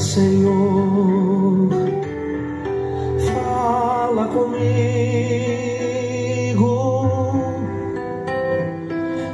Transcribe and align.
Senhor, 0.00 1.68
fala 3.32 4.26
comigo. 4.28 4.70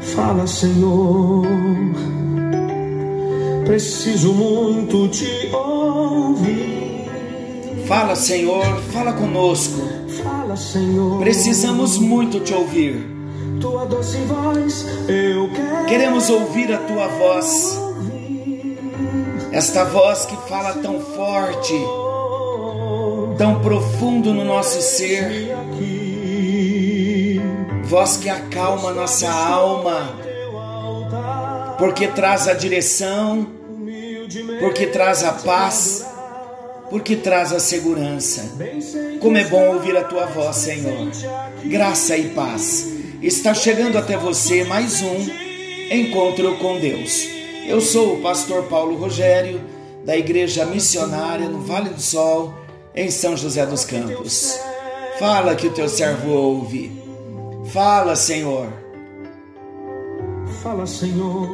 Fala, 0.00 0.46
Senhor, 0.46 1.46
preciso 3.64 4.32
muito 4.32 5.08
te 5.08 5.50
ouvir. 5.54 7.06
Fala, 7.86 8.16
Senhor, 8.16 8.64
fala 8.92 9.12
conosco. 9.12 9.80
Fala, 10.22 10.56
Senhor, 10.56 11.20
Precisamos 11.20 11.96
muito 11.98 12.40
te 12.40 12.52
ouvir. 12.52 13.06
tua 13.60 13.84
doce 13.84 14.18
voz 14.26 14.84
eu 15.08 15.48
quero. 15.50 15.86
Queremos 15.86 16.28
ouvir 16.28 16.72
a 16.72 16.78
tua 16.78 17.06
voz. 17.06 17.85
Esta 19.56 19.84
voz 19.84 20.26
que 20.26 20.36
fala 20.48 20.74
tão 20.74 21.00
forte, 21.00 21.72
tão 23.38 23.58
profundo 23.62 24.34
no 24.34 24.44
nosso 24.44 24.82
ser, 24.82 25.56
voz 27.84 28.18
que 28.18 28.28
acalma 28.28 28.92
nossa 28.92 29.30
alma, 29.30 30.14
porque 31.78 32.06
traz 32.06 32.46
a 32.48 32.52
direção, 32.52 33.46
porque 34.60 34.88
traz 34.88 35.24
a 35.24 35.32
paz, 35.32 36.06
porque 36.90 37.16
traz 37.16 37.50
a 37.50 37.58
segurança. 37.58 38.44
Como 39.20 39.38
é 39.38 39.44
bom 39.44 39.68
ouvir 39.68 39.96
a 39.96 40.04
tua 40.04 40.26
voz, 40.26 40.54
Senhor. 40.56 41.08
Graça 41.64 42.14
e 42.14 42.28
paz. 42.28 42.88
Está 43.22 43.54
chegando 43.54 43.96
até 43.96 44.18
você 44.18 44.64
mais 44.64 45.00
um 45.00 45.16
encontro 45.90 46.58
com 46.58 46.78
Deus. 46.78 47.35
Eu 47.68 47.80
sou 47.80 48.14
o 48.14 48.22
pastor 48.22 48.62
Paulo 48.66 48.96
Rogério, 48.96 49.60
da 50.04 50.16
Igreja 50.16 50.64
Missionária 50.64 51.48
no 51.48 51.62
Vale 51.62 51.90
do 51.90 52.00
Sol, 52.00 52.54
em 52.94 53.10
São 53.10 53.36
José 53.36 53.66
dos 53.66 53.84
Campos. 53.84 54.56
Fala 55.18 55.56
que 55.56 55.66
o 55.66 55.72
teu 55.72 55.88
servo 55.88 56.30
ouve. 56.30 56.92
Fala, 57.72 58.14
Senhor. 58.14 58.68
Fala, 60.62 60.86
Senhor. 60.86 61.48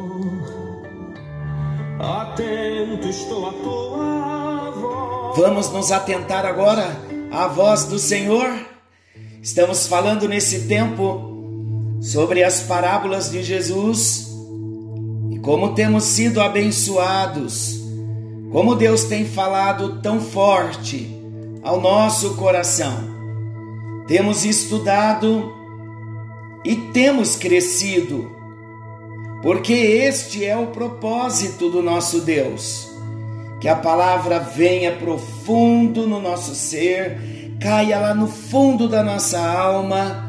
Atento 1.99 3.07
estou 3.07 3.49
à 3.49 3.53
tua 3.53 4.71
voz. 4.71 5.37
Vamos 5.37 5.71
nos 5.71 5.91
atentar 5.91 6.45
agora 6.45 6.95
à 7.31 7.47
voz 7.47 7.85
do 7.85 7.97
Senhor. 7.97 8.53
Estamos 9.41 9.87
falando 9.87 10.27
nesse 10.27 10.67
tempo 10.67 11.97
sobre 11.99 12.43
as 12.43 12.61
parábolas 12.61 13.31
de 13.31 13.41
Jesus 13.41 14.32
como 15.43 15.73
temos 15.73 16.05
sido 16.05 16.41
abençoados, 16.41 17.81
como 18.49 18.75
Deus 18.75 19.03
tem 19.03 19.25
falado 19.25 20.01
tão 20.01 20.21
forte 20.21 21.21
ao 21.61 21.81
nosso 21.81 22.35
coração. 22.35 23.11
Temos 24.07 24.45
estudado 24.45 25.53
e 26.63 26.77
temos 26.93 27.35
crescido, 27.35 28.31
porque 29.41 29.73
este 29.73 30.45
é 30.45 30.55
o 30.55 30.67
propósito 30.67 31.69
do 31.69 31.83
nosso 31.83 32.21
Deus. 32.21 32.89
Que 33.59 33.67
a 33.67 33.75
palavra 33.75 34.39
venha 34.39 34.93
profundo 34.93 36.07
no 36.07 36.21
nosso 36.21 36.55
ser, 36.55 37.57
caia 37.59 37.99
lá 37.99 38.13
no 38.13 38.27
fundo 38.27 38.87
da 38.87 39.03
nossa 39.03 39.39
alma 39.39 40.25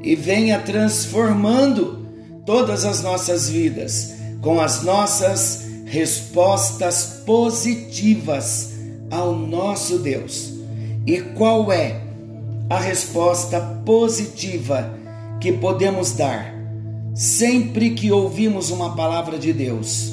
e 0.00 0.14
venha 0.14 0.60
transformando 0.60 2.06
todas 2.46 2.84
as 2.84 3.02
nossas 3.02 3.48
vidas 3.48 4.23
com 4.44 4.60
as 4.60 4.82
nossas 4.82 5.64
respostas 5.86 7.22
positivas 7.24 8.74
ao 9.10 9.34
nosso 9.34 9.98
Deus. 9.98 10.52
E 11.06 11.18
qual 11.20 11.72
é 11.72 12.02
a 12.68 12.78
resposta 12.78 13.58
positiva 13.86 14.98
que 15.40 15.50
podemos 15.50 16.12
dar 16.12 16.54
sempre 17.14 17.90
que 17.90 18.12
ouvimos 18.12 18.70
uma 18.70 18.94
palavra 18.94 19.38
de 19.38 19.50
Deus? 19.50 20.12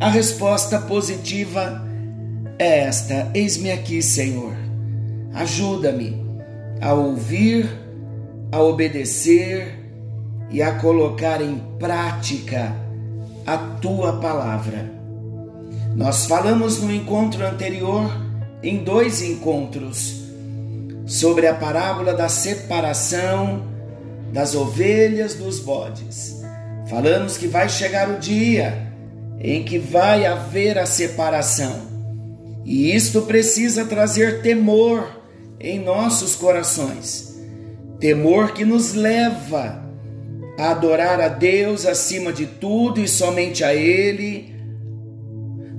A 0.00 0.10
resposta 0.10 0.80
positiva 0.80 1.80
é 2.58 2.80
esta: 2.80 3.30
Eis-me 3.32 3.70
aqui, 3.70 4.02
Senhor. 4.02 4.54
Ajuda-me 5.32 6.20
a 6.80 6.94
ouvir, 6.94 7.68
a 8.50 8.60
obedecer 8.60 9.78
e 10.50 10.60
a 10.60 10.74
colocar 10.80 11.40
em 11.40 11.62
prática 11.78 12.87
a 13.48 13.56
tua 13.80 14.20
palavra. 14.20 14.92
Nós 15.96 16.26
falamos 16.26 16.82
no 16.82 16.92
encontro 16.92 17.46
anterior, 17.46 18.10
em 18.62 18.84
dois 18.84 19.22
encontros, 19.22 20.22
sobre 21.06 21.46
a 21.46 21.54
parábola 21.54 22.12
da 22.12 22.28
separação 22.28 23.62
das 24.34 24.54
ovelhas 24.54 25.34
dos 25.34 25.60
bodes. 25.60 26.42
Falamos 26.90 27.38
que 27.38 27.46
vai 27.46 27.70
chegar 27.70 28.10
o 28.10 28.18
dia 28.18 28.86
em 29.40 29.64
que 29.64 29.78
vai 29.78 30.26
haver 30.26 30.76
a 30.76 30.84
separação. 30.84 31.88
E 32.66 32.94
isto 32.94 33.22
precisa 33.22 33.86
trazer 33.86 34.42
temor 34.42 35.22
em 35.58 35.78
nossos 35.78 36.34
corações. 36.34 37.34
Temor 37.98 38.52
que 38.52 38.66
nos 38.66 38.92
leva 38.92 39.87
a 40.58 40.72
adorar 40.72 41.20
a 41.20 41.28
Deus 41.28 41.86
acima 41.86 42.32
de 42.32 42.44
tudo 42.44 43.00
e 43.00 43.06
somente 43.06 43.62
a 43.62 43.72
Ele. 43.72 44.52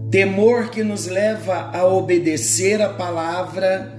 Temor 0.10 0.70
que 0.70 0.84
nos 0.84 1.06
leva 1.06 1.70
a 1.74 1.86
obedecer 1.86 2.82
a 2.82 2.88
palavra 2.88 3.94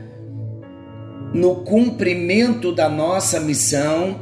no 1.35 1.57
cumprimento 1.57 2.73
da 2.73 2.89
nossa 2.89 3.39
missão, 3.39 4.19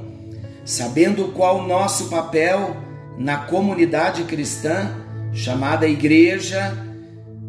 sabendo 0.65 1.29
qual 1.29 1.61
o 1.61 1.67
nosso 1.67 2.09
papel 2.09 2.77
na 3.17 3.39
comunidade 3.39 4.25
cristã 4.25 4.95
chamada 5.33 5.87
igreja 5.87 6.77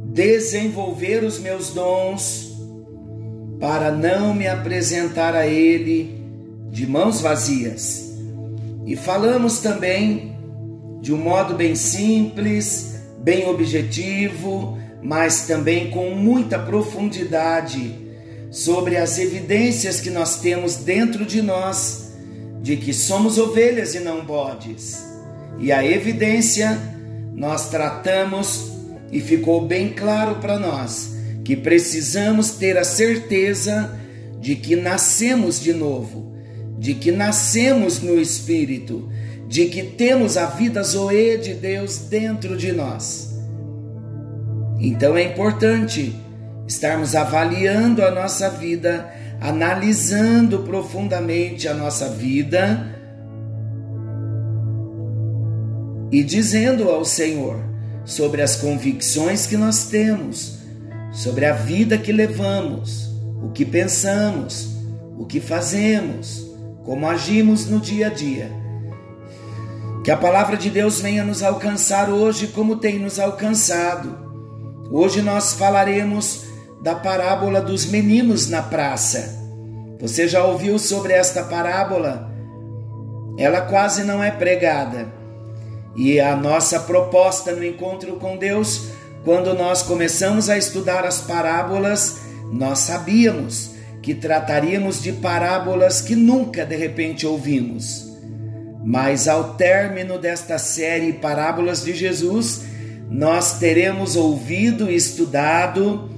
desenvolver 0.05 1.23
os 1.23 1.39
meus 1.39 1.71
dons 1.71 2.49
para 3.59 3.91
não 3.91 4.33
me 4.33 4.47
apresentar 4.47 5.35
a 5.35 5.45
Ele 5.47 6.23
de 6.69 6.87
mãos 6.87 7.21
vazias. 7.21 8.08
E 8.85 8.95
falamos 8.95 9.59
também 9.59 10.37
de 11.01 11.13
um 11.13 11.17
modo 11.17 11.55
bem 11.55 11.75
simples, 11.75 13.01
bem 13.19 13.47
objetivo, 13.47 14.77
mas 15.01 15.47
também 15.47 15.89
com 15.91 16.11
muita 16.11 16.59
profundidade 16.59 17.95
sobre 18.51 18.97
as 18.97 19.17
evidências 19.17 20.01
que 20.01 20.09
nós 20.09 20.39
temos 20.39 20.77
dentro 20.77 21.25
de 21.25 21.41
nós 21.41 22.09
de 22.61 22.75
que 22.75 22.93
somos 22.93 23.37
ovelhas 23.37 23.95
e 23.95 23.99
não 23.99 24.25
bodes. 24.25 25.05
E 25.59 25.71
a 25.71 25.85
evidência 25.85 26.77
nós 27.33 27.69
tratamos 27.69 28.71
e 29.11 29.21
ficou 29.21 29.65
bem 29.65 29.93
claro 29.93 30.35
para 30.35 30.59
nós 30.59 31.15
que 31.43 31.55
precisamos 31.55 32.51
ter 32.51 32.77
a 32.77 32.83
certeza 32.83 33.97
de 34.39 34.55
que 34.55 34.75
nascemos 34.75 35.59
de 35.59 35.73
novo, 35.73 36.28
de 36.79 36.93
que 36.93 37.11
nascemos 37.11 38.01
no 38.01 38.17
Espírito, 38.17 39.09
de 39.47 39.65
que 39.65 39.83
temos 39.83 40.37
a 40.37 40.45
vida 40.45 40.81
Zoe 40.81 41.37
de 41.37 41.53
Deus 41.53 41.97
dentro 42.09 42.55
de 42.55 42.71
nós. 42.71 43.37
Então 44.79 45.17
é 45.17 45.23
importante 45.23 46.15
estarmos 46.65 47.15
avaliando 47.15 48.01
a 48.01 48.11
nossa 48.11 48.49
vida, 48.49 49.11
analisando 49.41 50.59
profundamente 50.59 51.67
a 51.67 51.73
nossa 51.73 52.07
vida 52.09 52.95
e 56.11 56.23
dizendo 56.23 56.89
ao 56.89 57.03
Senhor 57.03 57.59
sobre 58.05 58.41
as 58.41 58.55
convicções 58.55 59.45
que 59.45 59.57
nós 59.57 59.87
temos, 59.87 60.59
sobre 61.11 61.45
a 61.45 61.53
vida 61.53 61.97
que 61.97 62.13
levamos, 62.13 63.09
o 63.43 63.49
que 63.49 63.65
pensamos, 63.65 64.77
o 65.17 65.25
que 65.25 65.41
fazemos, 65.41 66.48
como 66.89 67.07
agimos 67.07 67.67
no 67.67 67.79
dia 67.79 68.07
a 68.07 68.09
dia. 68.09 68.49
Que 70.03 70.09
a 70.09 70.17
palavra 70.17 70.57
de 70.57 70.71
Deus 70.71 70.99
venha 70.99 71.23
nos 71.23 71.43
alcançar 71.43 72.09
hoje 72.09 72.47
como 72.47 72.77
tem 72.77 72.97
nos 72.97 73.19
alcançado. 73.19 74.17
Hoje 74.89 75.21
nós 75.21 75.53
falaremos 75.53 76.45
da 76.81 76.95
parábola 76.95 77.61
dos 77.61 77.85
meninos 77.85 78.49
na 78.49 78.63
praça. 78.63 79.37
Você 80.01 80.27
já 80.27 80.43
ouviu 80.43 80.79
sobre 80.79 81.13
esta 81.13 81.43
parábola? 81.43 82.27
Ela 83.37 83.61
quase 83.61 84.03
não 84.03 84.23
é 84.23 84.31
pregada. 84.31 85.13
E 85.95 86.19
a 86.19 86.35
nossa 86.35 86.79
proposta 86.79 87.51
no 87.51 87.63
encontro 87.63 88.15
com 88.15 88.35
Deus, 88.35 88.87
quando 89.23 89.53
nós 89.53 89.83
começamos 89.83 90.49
a 90.49 90.57
estudar 90.57 91.05
as 91.05 91.21
parábolas, 91.21 92.21
nós 92.51 92.79
sabíamos 92.79 93.68
que 94.09 94.15
trataríamos 94.15 95.03
de 95.03 95.13
parábolas 95.13 96.01
que 96.01 96.15
nunca 96.15 96.65
de 96.65 96.75
repente 96.75 97.27
ouvimos. 97.27 98.11
Mas 98.83 99.27
ao 99.27 99.53
término 99.53 100.17
desta 100.17 100.57
série 100.57 101.13
Parábolas 101.13 101.83
de 101.83 101.93
Jesus, 101.93 102.63
nós 103.07 103.59
teremos 103.59 104.15
ouvido, 104.15 104.89
estudado, 104.89 106.09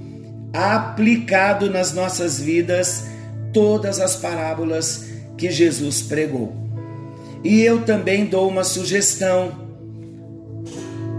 aplicado 0.54 1.70
nas 1.70 1.92
nossas 1.92 2.40
vidas 2.40 3.08
todas 3.52 4.00
as 4.00 4.16
parábolas 4.16 5.08
que 5.38 5.52
Jesus 5.52 6.02
pregou. 6.02 6.56
E 7.44 7.60
eu 7.60 7.84
também 7.84 8.26
dou 8.26 8.48
uma 8.48 8.64
sugestão: 8.64 9.52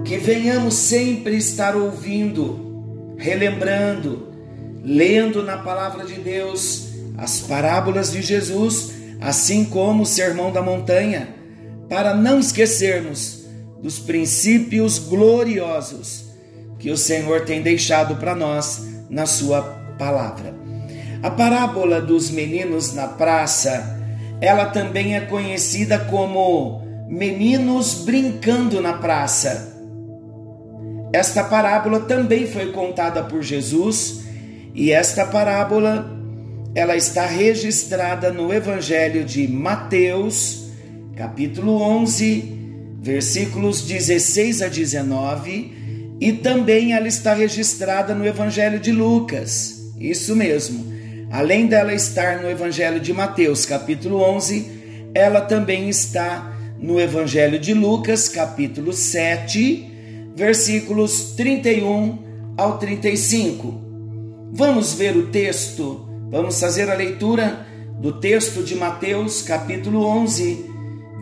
que 0.07 0.17
venhamos 0.17 0.73
sempre 0.73 1.37
estar 1.37 1.77
ouvindo, 1.77 3.15
relembrando, 3.19 4.32
lendo 4.83 5.43
na 5.43 5.59
palavra 5.59 6.05
de 6.05 6.15
Deus 6.15 6.89
as 7.17 7.41
parábolas 7.41 8.11
de 8.11 8.21
Jesus, 8.21 8.93
assim 9.21 9.65
como 9.65 10.03
o 10.03 10.07
Sermão 10.07 10.51
da 10.51 10.63
Montanha, 10.63 11.29
para 11.89 12.15
não 12.15 12.41
esquecermos 12.41 13.45
dos 13.81 13.99
princípios 13.99 14.99
gloriosos 14.99 16.25
que 16.79 16.91
o 16.91 16.97
Senhor 16.97 17.45
tem 17.45 17.63
deixado 17.63 18.17
para 18.17 18.35
nós 18.35 18.87
na 19.09 19.27
Sua 19.27 19.63
palavra. 19.99 20.55
A 21.23 21.31
parábola 21.31 22.01
dos 22.01 22.31
meninos 22.31 22.95
na 22.95 23.07
praça, 23.07 24.01
ela 24.41 24.67
também 24.67 25.15
é 25.15 25.21
conhecida 25.21 25.99
como 25.99 26.83
meninos 27.09 27.95
brincando 27.95 28.81
na 28.81 28.95
praça. 28.95 29.73
Esta 31.13 31.45
parábola 31.45 32.01
também 32.01 32.47
foi 32.47 32.73
contada 32.73 33.23
por 33.23 33.43
Jesus 33.43 34.23
e 34.75 34.91
esta 34.91 35.27
parábola 35.27 36.11
ela 36.75 36.97
está 36.97 37.27
registrada 37.27 38.33
no 38.33 38.53
Evangelho 38.53 39.25
de 39.25 39.47
Mateus, 39.47 40.69
capítulo 41.15 41.83
11, 41.83 42.61
versículos 43.03 43.83
16 43.83 44.63
a 44.63 44.69
19, 44.69 46.17
e 46.19 46.33
também 46.33 46.95
ela 46.95 47.07
está 47.07 47.35
registrada 47.35 48.15
no 48.15 48.27
Evangelho 48.27 48.81
de 48.81 48.91
Lucas. 48.91 49.93
Isso 50.01 50.35
mesmo. 50.35 50.91
Além 51.31 51.67
dela 51.67 51.93
estar 51.93 52.41
no 52.41 52.49
Evangelho 52.49 53.01
de 53.01 53.13
Mateus, 53.13 53.67
capítulo 53.67 54.23
11, 54.23 55.11
ela 55.15 55.43
também 55.43 55.91
está 55.91 56.57
no 56.81 56.99
Evangelho 56.99 57.59
de 57.59 57.75
Lucas, 57.75 58.29
capítulo 58.29 58.93
7, 58.93 59.91
versículos 60.35 61.35
31 61.37 62.19
ao 62.57 62.79
35. 62.79 63.92
Vamos 64.55 64.93
ver 64.93 65.17
o 65.17 65.29
texto, 65.29 66.07
vamos 66.31 66.61
fazer 66.61 66.91
a 66.91 66.95
leitura 66.95 67.67
do 67.99 68.21
texto 68.21 68.63
de 68.63 68.75
Mateus, 68.75 69.41
capítulo 69.41 70.05
11, 70.05 70.71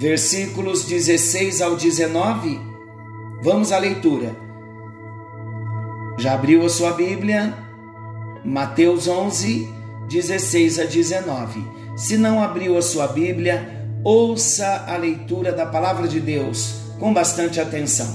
versículos 0.00 0.84
16 0.84 1.62
ao 1.62 1.76
19. 1.76 2.58
Vamos 3.44 3.70
à 3.70 3.78
leitura. 3.78 4.34
Já 6.18 6.34
abriu 6.34 6.66
a 6.66 6.68
sua 6.68 6.90
Bíblia? 6.90 7.54
Mateus 8.44 9.06
11, 9.06 9.68
16 10.08 10.80
a 10.80 10.84
19. 10.84 11.64
Se 11.96 12.16
não 12.16 12.42
abriu 12.42 12.76
a 12.76 12.82
sua 12.82 13.06
Bíblia, 13.06 13.86
ouça 14.02 14.86
a 14.88 14.96
leitura 14.96 15.52
da 15.52 15.66
palavra 15.66 16.08
de 16.08 16.18
Deus 16.18 16.80
com 16.98 17.14
bastante 17.14 17.60
atenção. 17.60 18.08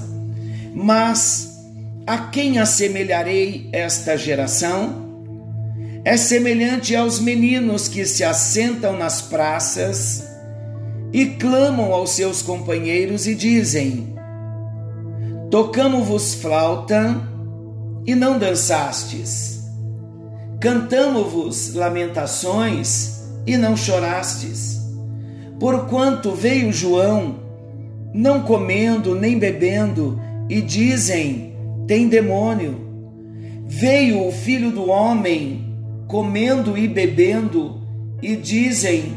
Mas 0.75 1.57
a 2.05 2.17
quem 2.17 2.59
assemelharei 2.59 3.69
esta 3.71 4.17
geração? 4.17 5.04
É 6.05 6.17
semelhante 6.17 6.95
aos 6.95 7.19
meninos 7.19 7.87
que 7.87 8.05
se 8.05 8.23
assentam 8.23 8.95
nas 8.95 9.23
praças 9.23 10.23
e 11.11 11.25
clamam 11.25 11.91
aos 11.91 12.11
seus 12.11 12.43
companheiros 12.43 13.25
e 13.25 13.33
dizem: 13.33 14.15
Tocamos-vos 15.49 16.35
flauta 16.35 17.19
e 18.05 18.13
não 18.13 18.37
dançastes, 18.37 19.63
cantamos-vos 20.59 21.73
lamentações 21.73 23.23
e 23.47 23.57
não 23.57 23.75
chorastes. 23.75 24.79
Porquanto 25.59 26.33
veio 26.33 26.71
João, 26.71 27.39
não 28.13 28.43
comendo 28.43 29.15
nem 29.15 29.39
bebendo, 29.39 30.21
e 30.47 30.61
dizem: 30.61 31.55
Tem 31.87 32.07
demônio. 32.07 32.85
Veio 33.67 34.27
o 34.27 34.31
filho 34.31 34.69
do 34.69 34.87
homem, 34.87 35.64
comendo 36.07 36.77
e 36.77 36.87
bebendo, 36.87 37.81
e 38.21 38.35
dizem: 38.35 39.13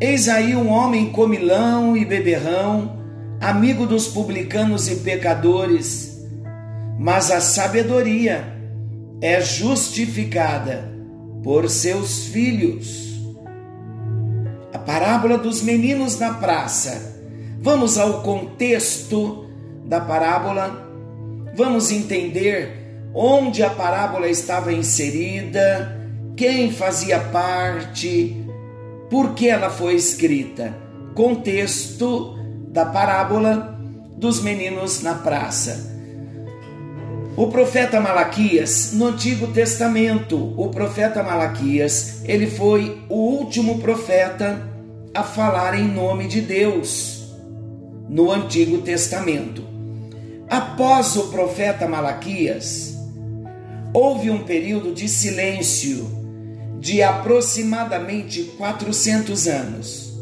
Eis 0.00 0.28
aí 0.28 0.56
um 0.56 0.68
homem 0.70 1.10
comilão 1.10 1.96
e 1.96 2.04
beberrão, 2.04 2.98
amigo 3.40 3.86
dos 3.86 4.08
publicanos 4.08 4.88
e 4.88 4.96
pecadores, 4.96 6.26
mas 6.98 7.30
a 7.30 7.40
sabedoria 7.40 8.56
é 9.20 9.40
justificada 9.40 10.90
por 11.42 11.68
seus 11.68 12.26
filhos. 12.26 13.20
A 14.72 14.78
parábola 14.78 15.36
dos 15.36 15.62
meninos 15.62 16.18
na 16.18 16.34
praça. 16.34 17.18
Vamos 17.62 17.98
ao 17.98 18.22
contexto 18.22 19.44
da 19.84 20.00
parábola, 20.00 20.88
vamos 21.54 21.90
entender 21.90 22.80
onde 23.12 23.62
a 23.62 23.68
parábola 23.68 24.28
estava 24.28 24.72
inserida, 24.72 25.99
quem 26.40 26.72
fazia 26.72 27.18
parte, 27.18 28.34
por 29.10 29.34
que 29.34 29.46
ela 29.46 29.68
foi 29.68 29.94
escrita? 29.94 30.74
Contexto 31.14 32.34
da 32.72 32.86
parábola 32.86 33.78
dos 34.16 34.40
meninos 34.42 35.02
na 35.02 35.16
praça. 35.16 35.94
O 37.36 37.48
profeta 37.48 38.00
Malaquias, 38.00 38.94
no 38.94 39.08
Antigo 39.08 39.48
Testamento, 39.48 40.54
o 40.56 40.70
profeta 40.70 41.22
Malaquias, 41.22 42.22
ele 42.24 42.46
foi 42.46 43.02
o 43.10 43.16
último 43.16 43.78
profeta 43.78 44.66
a 45.12 45.22
falar 45.22 45.78
em 45.78 45.88
nome 45.88 46.26
de 46.26 46.40
Deus 46.40 47.34
no 48.08 48.32
Antigo 48.32 48.78
Testamento. 48.78 49.62
Após 50.48 51.16
o 51.16 51.24
profeta 51.24 51.86
Malaquias, 51.86 52.96
houve 53.92 54.30
um 54.30 54.42
período 54.42 54.94
de 54.94 55.06
silêncio 55.06 56.18
de 56.80 57.02
aproximadamente 57.02 58.42
400 58.56 59.46
anos. 59.46 60.14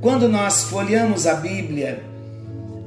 Quando 0.00 0.28
nós 0.28 0.62
folhamos 0.64 1.26
a 1.26 1.34
Bíblia 1.34 2.04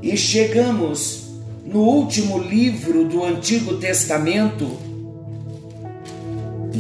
e 0.02 0.16
chegamos 0.16 1.28
no 1.66 1.82
último 1.82 2.38
livro 2.40 3.04
do 3.04 3.26
Antigo 3.26 3.76
Testamento, 3.78 4.78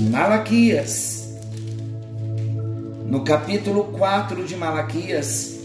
Malaquias, 0.10 1.38
no 3.05 3.24
capítulo 3.25 3.86
4 3.98 4.46
de 4.46 4.55
Malaquias, 4.55 5.58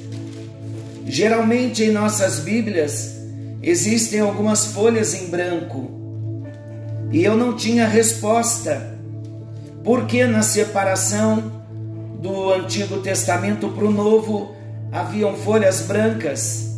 geralmente 1.06 1.84
em 1.84 1.92
nossas 1.92 2.40
Bíblias 2.40 3.14
existem 3.62 4.18
algumas 4.18 4.66
folhas 4.66 5.14
em 5.14 5.28
branco 5.28 5.90
e 7.12 7.22
eu 7.22 7.36
não 7.36 7.54
tinha 7.54 7.86
resposta 7.86 8.93
porque 9.84 10.26
na 10.26 10.42
separação 10.42 11.62
do 12.20 12.52
Antigo 12.54 13.00
Testamento 13.00 13.68
para 13.68 13.84
o 13.84 13.92
Novo 13.92 14.56
haviam 14.90 15.34
folhas 15.36 15.82
brancas. 15.82 16.74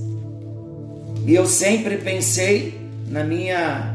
E 1.25 1.35
eu 1.35 1.47
sempre 1.47 1.99
pensei 1.99 2.81
na 3.09 3.23
minha 3.23 3.95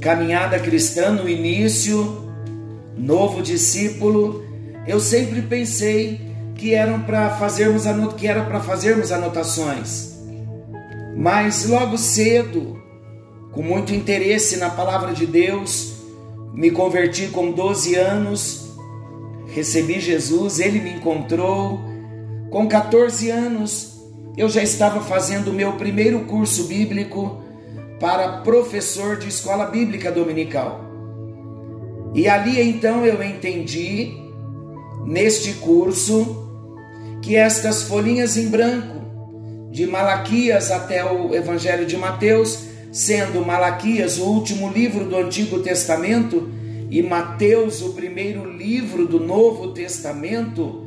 caminhada 0.00 0.58
cristã 0.60 1.10
no 1.10 1.28
início, 1.28 2.30
novo 2.96 3.42
discípulo, 3.42 4.44
eu 4.86 5.00
sempre 5.00 5.42
pensei 5.42 6.20
que 6.54 6.74
eram 6.74 7.02
para 7.02 7.30
fazermos 7.30 7.84
que 8.16 8.26
era 8.26 8.44
para 8.44 8.60
fazermos 8.60 9.10
anotações. 9.10 10.12
Mas 11.16 11.66
logo 11.66 11.98
cedo, 11.98 12.80
com 13.50 13.62
muito 13.62 13.92
interesse 13.92 14.56
na 14.56 14.70
palavra 14.70 15.12
de 15.12 15.26
Deus, 15.26 15.91
me 16.52 16.70
converti 16.70 17.28
com 17.28 17.50
12 17.50 17.94
anos, 17.94 18.76
recebi 19.46 20.00
Jesus, 20.00 20.60
ele 20.60 20.80
me 20.80 20.90
encontrou. 20.90 21.80
Com 22.50 22.68
14 22.68 23.30
anos, 23.30 24.02
eu 24.36 24.48
já 24.48 24.62
estava 24.62 25.00
fazendo 25.00 25.48
o 25.48 25.54
meu 25.54 25.72
primeiro 25.72 26.20
curso 26.20 26.64
bíblico 26.64 27.42
para 27.98 28.42
professor 28.42 29.16
de 29.16 29.28
escola 29.28 29.66
bíblica 29.66 30.10
dominical. 30.10 30.80
E 32.14 32.28
ali 32.28 32.60
então 32.60 33.06
eu 33.06 33.22
entendi, 33.22 34.14
neste 35.06 35.54
curso, 35.54 36.46
que 37.22 37.36
estas 37.36 37.84
folhinhas 37.84 38.36
em 38.36 38.48
branco, 38.48 39.00
de 39.70 39.86
Malaquias 39.86 40.70
até 40.70 41.02
o 41.02 41.34
Evangelho 41.34 41.86
de 41.86 41.96
Mateus, 41.96 42.71
sendo 42.92 43.44
Malaquias 43.44 44.18
o 44.18 44.24
último 44.24 44.70
livro 44.70 45.06
do 45.06 45.16
Antigo 45.16 45.60
Testamento 45.60 46.50
e 46.90 47.02
Mateus 47.02 47.80
o 47.80 47.94
primeiro 47.94 48.52
livro 48.52 49.08
do 49.08 49.18
Novo 49.18 49.72
Testamento, 49.72 50.86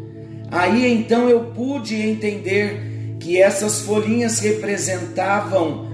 aí 0.52 0.94
então 0.94 1.28
eu 1.28 1.46
pude 1.46 2.00
entender 2.00 3.18
que 3.20 3.42
essas 3.42 3.82
folhinhas 3.82 4.38
representavam 4.38 5.90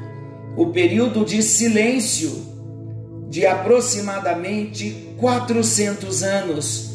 o 0.57 0.67
período 0.67 1.23
de 1.23 1.41
silêncio 1.41 2.51
de 3.29 3.45
aproximadamente 3.45 5.15
400 5.17 6.23
anos, 6.23 6.91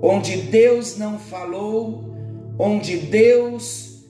onde 0.00 0.38
Deus 0.38 0.96
não 0.96 1.18
falou, 1.18 2.10
onde 2.58 2.96
Deus 2.96 4.02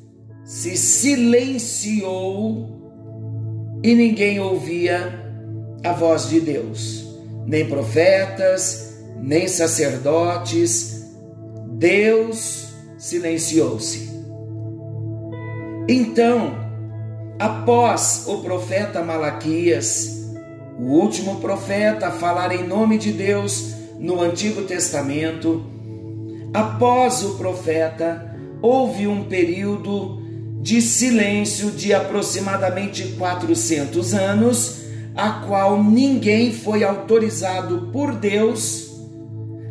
se 0.44 0.76
silenciou 0.76 2.75
e 3.86 3.94
ninguém 3.94 4.40
ouvia 4.40 5.14
a 5.84 5.92
voz 5.92 6.28
de 6.28 6.40
Deus, 6.40 7.06
nem 7.46 7.68
profetas, 7.68 8.98
nem 9.22 9.46
sacerdotes. 9.46 11.06
Deus 11.68 12.66
silenciou-se. 12.98 14.10
Então, 15.88 16.56
após 17.38 18.24
o 18.26 18.38
profeta 18.38 19.04
Malaquias, 19.04 20.32
o 20.76 20.86
último 20.86 21.36
profeta 21.36 22.08
a 22.08 22.10
falar 22.10 22.52
em 22.52 22.66
nome 22.66 22.98
de 22.98 23.12
Deus 23.12 23.72
no 24.00 24.20
Antigo 24.20 24.62
Testamento, 24.62 25.64
após 26.52 27.22
o 27.22 27.36
profeta, 27.36 28.36
houve 28.60 29.06
um 29.06 29.22
período 29.22 30.25
de 30.60 30.80
silêncio 30.80 31.70
de 31.70 31.92
aproximadamente 31.92 33.14
400 33.18 34.14
anos, 34.14 34.82
a 35.14 35.44
qual 35.46 35.82
ninguém 35.82 36.52
foi 36.52 36.82
autorizado 36.82 37.90
por 37.92 38.14
Deus 38.14 38.86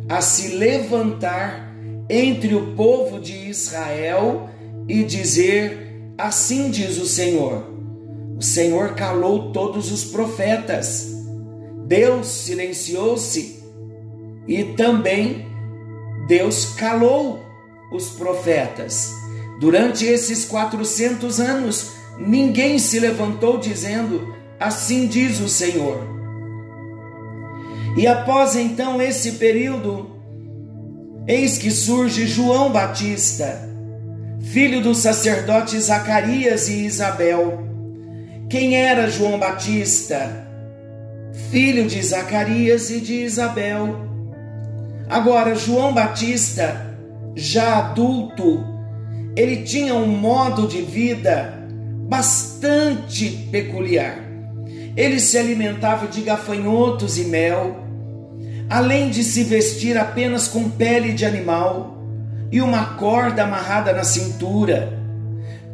a 0.08 0.20
se 0.20 0.56
levantar 0.56 1.74
entre 2.08 2.54
o 2.54 2.74
povo 2.74 3.20
de 3.20 3.48
Israel 3.48 4.48
e 4.88 5.02
dizer: 5.02 6.12
Assim 6.16 6.70
diz 6.70 6.98
o 6.98 7.06
Senhor. 7.06 7.64
O 8.38 8.42
Senhor 8.42 8.94
calou 8.94 9.52
todos 9.52 9.90
os 9.90 10.04
profetas. 10.04 11.14
Deus 11.86 12.26
silenciou-se 12.26 13.62
e 14.46 14.64
também 14.74 15.46
Deus 16.26 16.74
calou 16.74 17.40
os 17.92 18.10
profetas. 18.10 19.12
Durante 19.60 20.04
esses 20.04 20.44
400 20.44 21.40
anos, 21.40 21.92
ninguém 22.18 22.78
se 22.78 22.98
levantou 22.98 23.58
dizendo: 23.58 24.34
Assim 24.60 25.06
diz 25.06 25.40
o 25.40 25.48
Senhor. 25.48 26.16
E 27.96 28.06
após 28.06 28.54
então 28.54 29.00
esse 29.00 29.32
período, 29.32 30.10
eis 31.26 31.56
que 31.56 31.70
surge 31.70 32.26
João 32.26 32.70
Batista, 32.70 33.66
filho 34.42 34.82
do 34.82 34.94
sacerdote 34.94 35.80
Zacarias 35.80 36.68
e 36.68 36.84
Isabel. 36.84 37.64
Quem 38.50 38.76
era 38.76 39.10
João 39.10 39.38
Batista? 39.38 40.46
Filho 41.50 41.86
de 41.86 42.02
Zacarias 42.02 42.90
e 42.90 43.00
de 43.00 43.14
Isabel. 43.14 44.06
Agora, 45.08 45.54
João 45.54 45.92
Batista, 45.92 46.94
já 47.34 47.78
adulto, 47.78 48.75
ele 49.36 49.58
tinha 49.58 49.94
um 49.94 50.06
modo 50.06 50.66
de 50.66 50.80
vida 50.80 51.62
bastante 52.08 53.48
peculiar. 53.52 54.18
Ele 54.96 55.20
se 55.20 55.36
alimentava 55.36 56.06
de 56.06 56.22
gafanhotos 56.22 57.18
e 57.18 57.24
mel, 57.24 57.84
além 58.70 59.10
de 59.10 59.22
se 59.22 59.44
vestir 59.44 59.98
apenas 59.98 60.48
com 60.48 60.70
pele 60.70 61.12
de 61.12 61.26
animal 61.26 62.02
e 62.50 62.62
uma 62.62 62.94
corda 62.94 63.44
amarrada 63.44 63.92
na 63.92 64.04
cintura. 64.04 64.98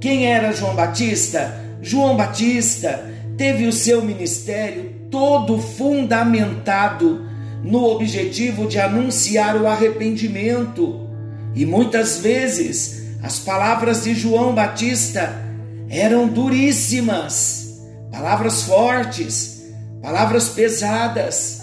Quem 0.00 0.26
era 0.26 0.52
João 0.52 0.75
Batista? 0.75 1.54
João 1.81 2.16
Batista 2.16 3.09
teve 3.37 3.66
o 3.66 3.73
seu 3.73 4.02
ministério 4.02 4.92
todo 5.09 5.59
fundamentado 5.59 7.26
no 7.62 7.85
objetivo 7.85 8.66
de 8.66 8.81
anunciar 8.81 9.57
o 9.57 9.69
arrependimento. 9.69 11.09
E 11.54 11.64
muitas 11.64 12.19
vezes 12.19 13.01
as 13.23 13.38
palavras 13.38 14.02
de 14.02 14.14
João 14.14 14.52
Batista 14.52 15.41
eram 15.88 16.26
duríssimas, 16.26 17.81
palavras 18.11 18.62
fortes, 18.62 19.62
palavras 20.02 20.49
pesadas. 20.49 21.62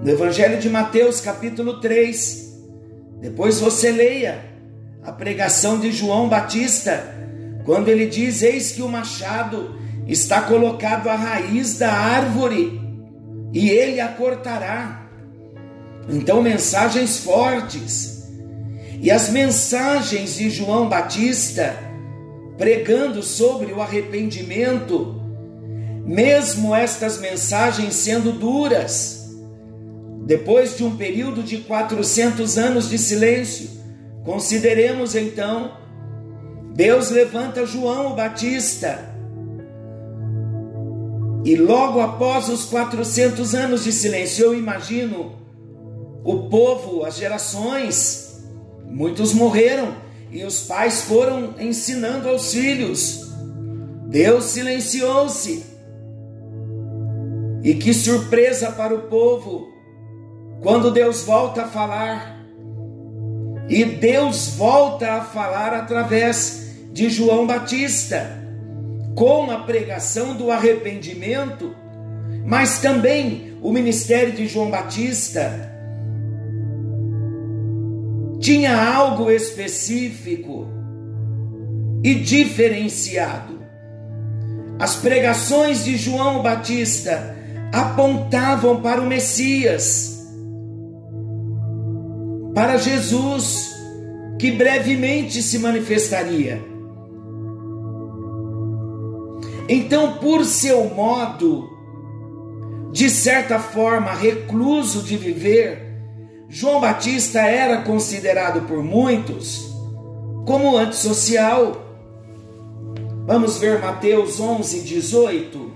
No 0.00 0.08
Evangelho 0.08 0.60
de 0.60 0.70
Mateus, 0.70 1.20
capítulo 1.20 1.80
3, 1.80 2.52
depois 3.20 3.58
você 3.58 3.90
leia 3.90 4.44
a 5.02 5.10
pregação 5.10 5.80
de 5.80 5.90
João 5.90 6.28
Batista, 6.28 7.04
quando 7.64 7.88
ele 7.88 8.06
diz: 8.06 8.42
Eis 8.42 8.70
que 8.70 8.82
o 8.82 8.88
machado 8.88 9.76
está 10.06 10.42
colocado 10.42 11.08
à 11.08 11.16
raiz 11.16 11.78
da 11.78 11.92
árvore 11.92 12.80
e 13.52 13.70
ele 13.70 14.00
a 14.00 14.08
cortará. 14.08 15.02
Então, 16.08 16.42
mensagens 16.42 17.18
fortes 17.18 18.11
e 19.02 19.10
as 19.10 19.30
mensagens 19.30 20.36
de 20.36 20.48
João 20.48 20.88
Batista, 20.88 21.74
pregando 22.56 23.20
sobre 23.20 23.72
o 23.72 23.82
arrependimento, 23.82 25.20
mesmo 26.06 26.72
estas 26.72 27.18
mensagens 27.18 27.96
sendo 27.96 28.30
duras, 28.30 29.28
depois 30.24 30.76
de 30.76 30.84
um 30.84 30.96
período 30.96 31.42
de 31.42 31.58
400 31.58 32.56
anos 32.56 32.88
de 32.88 32.96
silêncio, 32.96 33.70
consideremos 34.24 35.16
então, 35.16 35.72
Deus 36.72 37.10
levanta 37.10 37.66
João 37.66 38.12
o 38.12 38.14
Batista, 38.14 39.10
e 41.44 41.56
logo 41.56 42.00
após 42.00 42.48
os 42.48 42.66
400 42.66 43.52
anos 43.52 43.82
de 43.82 43.90
silêncio, 43.90 44.44
eu 44.44 44.54
imagino 44.56 45.32
o 46.22 46.48
povo, 46.48 47.04
as 47.04 47.16
gerações, 47.16 48.31
Muitos 48.92 49.32
morreram 49.32 49.94
e 50.30 50.44
os 50.44 50.60
pais 50.64 51.02
foram 51.02 51.54
ensinando 51.58 52.28
aos 52.28 52.52
filhos. 52.52 53.32
Deus 54.06 54.44
silenciou-se. 54.44 55.64
E 57.64 57.74
que 57.74 57.94
surpresa 57.94 58.70
para 58.70 58.94
o 58.94 59.02
povo 59.02 59.72
quando 60.60 60.90
Deus 60.90 61.22
volta 61.22 61.62
a 61.62 61.68
falar. 61.68 62.38
E 63.66 63.82
Deus 63.82 64.48
volta 64.56 65.12
a 65.12 65.24
falar 65.24 65.72
através 65.72 66.66
de 66.92 67.08
João 67.08 67.46
Batista, 67.46 68.38
com 69.14 69.50
a 69.50 69.60
pregação 69.60 70.36
do 70.36 70.50
arrependimento, 70.50 71.74
mas 72.44 72.80
também 72.80 73.56
o 73.62 73.72
ministério 73.72 74.32
de 74.32 74.46
João 74.46 74.70
Batista 74.70 75.71
tinha 78.42 78.76
algo 78.76 79.30
específico 79.30 80.66
e 82.02 82.16
diferenciado. 82.16 83.62
As 84.80 84.96
pregações 84.96 85.84
de 85.84 85.96
João 85.96 86.42
Batista 86.42 87.36
apontavam 87.72 88.82
para 88.82 89.00
o 89.00 89.06
Messias, 89.06 90.26
para 92.52 92.76
Jesus, 92.78 93.70
que 94.40 94.50
brevemente 94.50 95.40
se 95.40 95.60
manifestaria. 95.60 96.60
Então, 99.68 100.14
por 100.14 100.44
seu 100.44 100.92
modo, 100.92 101.70
de 102.90 103.08
certa 103.08 103.60
forma, 103.60 104.12
recluso 104.12 105.00
de 105.04 105.16
viver, 105.16 105.91
João 106.54 106.82
Batista 106.82 107.40
era 107.40 107.78
considerado 107.78 108.68
por 108.68 108.84
muitos 108.84 109.72
como 110.44 110.76
antissocial. 110.76 111.82
Vamos 113.26 113.56
ver 113.56 113.80
Mateus 113.80 114.38
11, 114.38 114.80
18. 114.82 115.72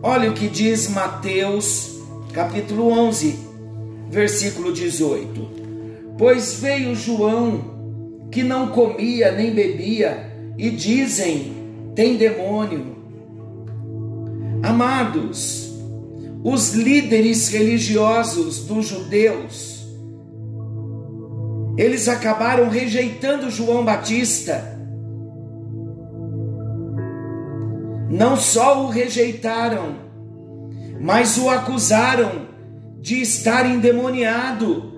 Olha 0.00 0.30
o 0.30 0.32
que 0.32 0.46
diz 0.46 0.88
Mateus, 0.88 1.98
capítulo 2.32 2.88
11, 2.88 3.36
versículo 4.08 4.72
18. 4.72 5.50
Pois 6.16 6.54
veio 6.54 6.94
João, 6.94 8.28
que 8.30 8.44
não 8.44 8.68
comia 8.68 9.32
nem 9.32 9.52
bebia, 9.52 10.54
e 10.56 10.70
dizem: 10.70 11.52
tem 11.96 12.16
demônio. 12.16 12.94
Amados, 14.62 15.68
os 16.44 16.74
líderes 16.74 17.48
religiosos 17.48 18.60
dos 18.60 18.86
judeus 18.86 19.79
eles 21.80 22.08
acabaram 22.08 22.68
rejeitando 22.68 23.50
João 23.50 23.82
Batista. 23.82 24.78
Não 28.10 28.36
só 28.36 28.84
o 28.84 28.90
rejeitaram, 28.90 29.94
mas 31.00 31.38
o 31.38 31.48
acusaram 31.48 32.48
de 33.00 33.22
estar 33.22 33.64
endemoniado. 33.64 34.92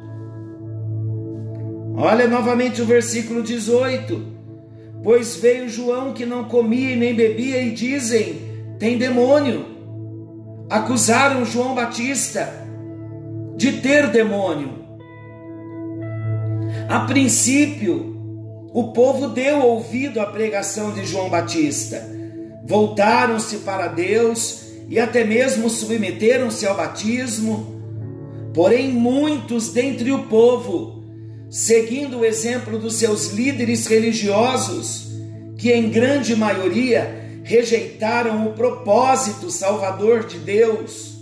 Olha 1.95 2.27
novamente 2.27 2.83
o 2.83 2.87
versículo 2.87 3.45
18: 3.45 4.21
Pois 5.05 5.37
veio 5.37 5.69
João 5.69 6.13
que 6.13 6.27
não 6.27 6.47
comia 6.47 6.95
e 6.95 6.97
nem 6.97 7.15
bebia, 7.15 7.63
e 7.63 7.71
dizem: 7.71 8.41
tem 8.81 8.99
demônio. 8.99 9.67
Acusaram 10.69 11.45
João 11.45 11.77
Batista 11.77 12.53
de 13.57 13.71
ter 13.75 14.09
demônio. 14.09 14.82
A 16.93 17.07
princípio, 17.07 18.15
o 18.71 18.93
povo 18.93 19.29
deu 19.29 19.63
ouvido 19.63 20.21
à 20.21 20.27
pregação 20.27 20.93
de 20.93 21.07
João 21.07 21.31
Batista, 21.31 22.07
voltaram-se 22.67 23.61
para 23.61 23.87
Deus 23.87 24.65
e 24.91 25.01
até 25.01 25.25
mesmo 25.25 25.71
submeteram-se 25.71 26.67
ao 26.67 26.77
batismo. 26.77 27.81
Porém, 28.53 28.91
muitos 28.91 29.73
dentre 29.73 30.13
o 30.13 30.25
povo, 30.25 31.03
seguindo 31.49 32.19
o 32.19 32.25
exemplo 32.27 32.79
dos 32.79 32.97
seus 32.97 33.29
líderes 33.29 33.87
religiosos, 33.87 35.13
que 35.57 35.73
em 35.73 35.89
grande 35.89 36.37
maioria 36.37 37.41
rejeitaram 37.43 38.47
o 38.47 38.53
propósito 38.53 39.51
salvador 39.51 40.27
de 40.27 40.39
Deus, 40.39 41.17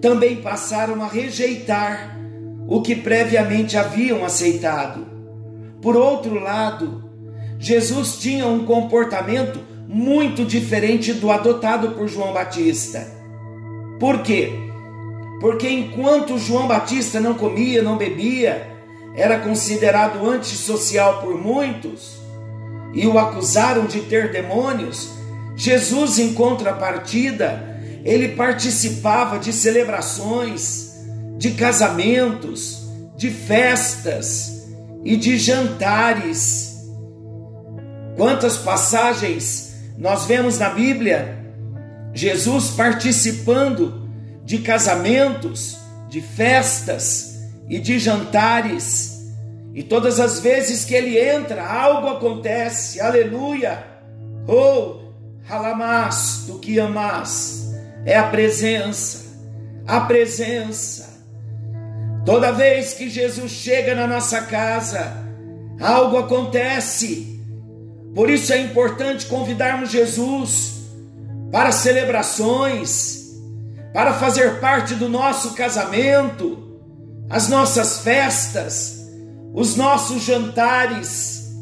também 0.00 0.42
passaram 0.42 1.00
a 1.04 1.06
rejeitar 1.06 2.17
o 2.68 2.82
que 2.82 2.94
previamente 2.94 3.78
haviam 3.78 4.22
aceitado. 4.26 5.06
Por 5.80 5.96
outro 5.96 6.38
lado, 6.38 7.02
Jesus 7.58 8.18
tinha 8.18 8.46
um 8.46 8.66
comportamento 8.66 9.58
muito 9.88 10.44
diferente 10.44 11.14
do 11.14 11.30
adotado 11.30 11.92
por 11.92 12.06
João 12.06 12.34
Batista. 12.34 13.10
Por 13.98 14.22
quê? 14.22 14.52
Porque 15.40 15.66
enquanto 15.66 16.38
João 16.38 16.68
Batista 16.68 17.18
não 17.18 17.32
comia, 17.32 17.82
não 17.82 17.96
bebia, 17.96 18.68
era 19.14 19.38
considerado 19.38 20.28
antissocial 20.28 21.22
por 21.22 21.40
muitos, 21.40 22.18
e 22.92 23.06
o 23.06 23.18
acusaram 23.18 23.86
de 23.86 24.00
ter 24.02 24.30
demônios, 24.30 25.10
Jesus, 25.56 26.18
em 26.18 26.34
contrapartida, 26.34 27.80
ele 28.04 28.28
participava 28.28 29.38
de 29.38 29.52
celebrações, 29.52 30.87
de 31.38 31.52
casamentos, 31.52 32.86
de 33.16 33.30
festas 33.30 34.68
e 35.02 35.16
de 35.16 35.38
jantares. 35.38 36.76
Quantas 38.16 38.58
passagens 38.58 39.74
nós 39.96 40.26
vemos 40.26 40.58
na 40.58 40.68
Bíblia 40.68 41.38
Jesus 42.12 42.70
participando 42.70 44.08
de 44.44 44.58
casamentos, 44.58 45.78
de 46.08 46.20
festas 46.20 47.38
e 47.68 47.78
de 47.78 47.98
jantares. 47.98 49.18
E 49.74 49.82
todas 49.82 50.18
as 50.18 50.40
vezes 50.40 50.84
que 50.84 50.94
ele 50.94 51.18
entra, 51.18 51.64
algo 51.64 52.08
acontece. 52.08 53.00
Aleluia! 53.00 53.84
Oh, 54.48 55.12
halamás, 55.48 56.44
do 56.46 56.58
que 56.58 56.80
amás. 56.80 57.72
É 58.04 58.16
a 58.16 58.24
presença, 58.24 59.26
a 59.86 60.00
presença. 60.00 61.07
Toda 62.24 62.52
vez 62.52 62.94
que 62.94 63.08
Jesus 63.08 63.50
chega 63.50 63.94
na 63.94 64.06
nossa 64.06 64.42
casa, 64.42 65.12
algo 65.80 66.18
acontece. 66.18 67.40
Por 68.14 68.30
isso 68.30 68.52
é 68.52 68.60
importante 68.60 69.26
convidarmos 69.26 69.90
Jesus 69.90 70.82
para 71.50 71.72
celebrações, 71.72 73.32
para 73.92 74.12
fazer 74.14 74.60
parte 74.60 74.94
do 74.94 75.08
nosso 75.08 75.54
casamento, 75.54 76.80
as 77.30 77.48
nossas 77.48 78.00
festas 78.00 78.98
os 79.54 79.76
nossos 79.76 80.22
jantares. 80.22 81.52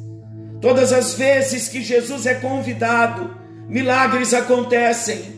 Todas 0.60 0.92
as 0.92 1.14
vezes 1.14 1.68
que 1.68 1.82
Jesus 1.82 2.26
é 2.26 2.34
convidado, 2.34 3.34
milagres 3.68 4.34
acontecem. 4.34 5.36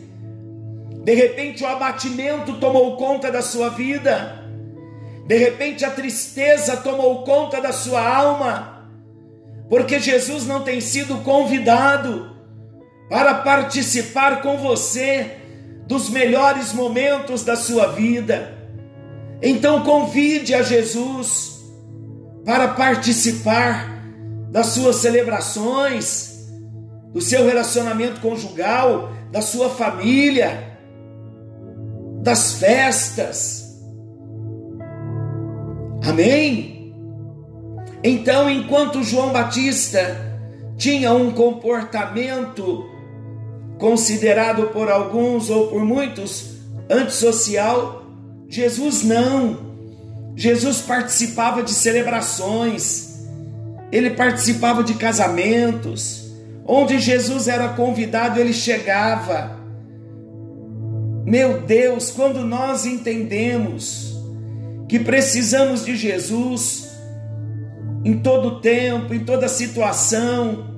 De 1.03 1.13
repente, 1.13 1.63
o 1.63 1.67
abatimento 1.67 2.55
tomou 2.59 2.97
conta 2.97 3.31
da 3.31 3.41
sua 3.41 3.69
vida, 3.69 4.38
de 5.29 5.37
repente, 5.37 5.85
a 5.85 5.91
tristeza 5.91 6.75
tomou 6.77 7.23
conta 7.23 7.61
da 7.61 7.71
sua 7.71 8.01
alma, 8.01 8.89
porque 9.69 9.99
Jesus 9.99 10.47
não 10.47 10.63
tem 10.63 10.81
sido 10.81 11.19
convidado 11.19 12.35
para 13.07 13.35
participar 13.35 14.41
com 14.41 14.57
você 14.57 15.37
dos 15.85 16.09
melhores 16.09 16.73
momentos 16.73 17.43
da 17.43 17.55
sua 17.55 17.91
vida. 17.91 18.57
Então, 19.39 19.83
convide 19.83 20.55
a 20.55 20.63
Jesus 20.63 21.63
para 22.43 22.69
participar 22.69 24.01
das 24.49 24.69
suas 24.69 24.95
celebrações, 24.95 26.49
do 27.13 27.21
seu 27.21 27.45
relacionamento 27.45 28.19
conjugal, 28.19 29.11
da 29.31 29.43
sua 29.43 29.69
família, 29.69 30.75
das 32.23 32.53
festas. 32.53 33.68
Amém? 36.03 36.93
Então, 38.03 38.49
enquanto 38.49 39.03
João 39.03 39.31
Batista 39.31 40.15
tinha 40.77 41.13
um 41.13 41.31
comportamento 41.31 42.89
considerado 43.77 44.67
por 44.67 44.89
alguns 44.89 45.49
ou 45.49 45.67
por 45.67 45.83
muitos 45.83 46.57
antissocial, 46.89 48.03
Jesus 48.47 49.03
não. 49.03 49.69
Jesus 50.35 50.79
participava 50.79 51.61
de 51.61 51.71
celebrações, 51.71 53.25
ele 53.91 54.11
participava 54.11 54.83
de 54.83 54.93
casamentos, 54.93 56.31
onde 56.65 56.97
Jesus 56.97 57.49
era 57.49 57.69
convidado, 57.69 58.39
ele 58.39 58.53
chegava. 58.53 59.59
Meu 61.25 61.61
Deus, 61.61 62.09
quando 62.09 62.45
nós 62.45 62.85
entendemos 62.85 64.08
que 64.89 64.99
precisamos 64.99 65.85
de 65.85 65.95
Jesus 65.95 66.89
em 68.03 68.17
todo 68.17 68.59
tempo, 68.59 69.13
em 69.13 69.23
toda 69.23 69.47
situação, 69.47 70.75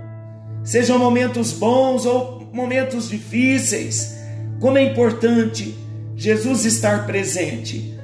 sejam 0.64 1.00
momentos 1.00 1.54
bons 1.54 2.06
ou 2.06 2.50
momentos 2.52 3.10
difíceis, 3.10 4.18
como 4.60 4.78
é 4.78 4.84
importante 4.84 5.76
Jesus 6.16 6.66
estar 6.66 7.06
presente. 7.06 7.98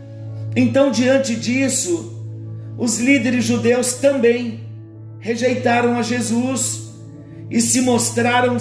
Então, 0.56 0.92
diante 0.92 1.36
disso, 1.36 2.24
os 2.78 3.00
líderes 3.00 3.44
judeus 3.44 3.96
também 3.96 4.62
rejeitaram 5.20 5.98
a 5.98 6.02
Jesus 6.02 6.88
e 7.52 7.60
se 7.60 7.82
mostraram 7.82 8.58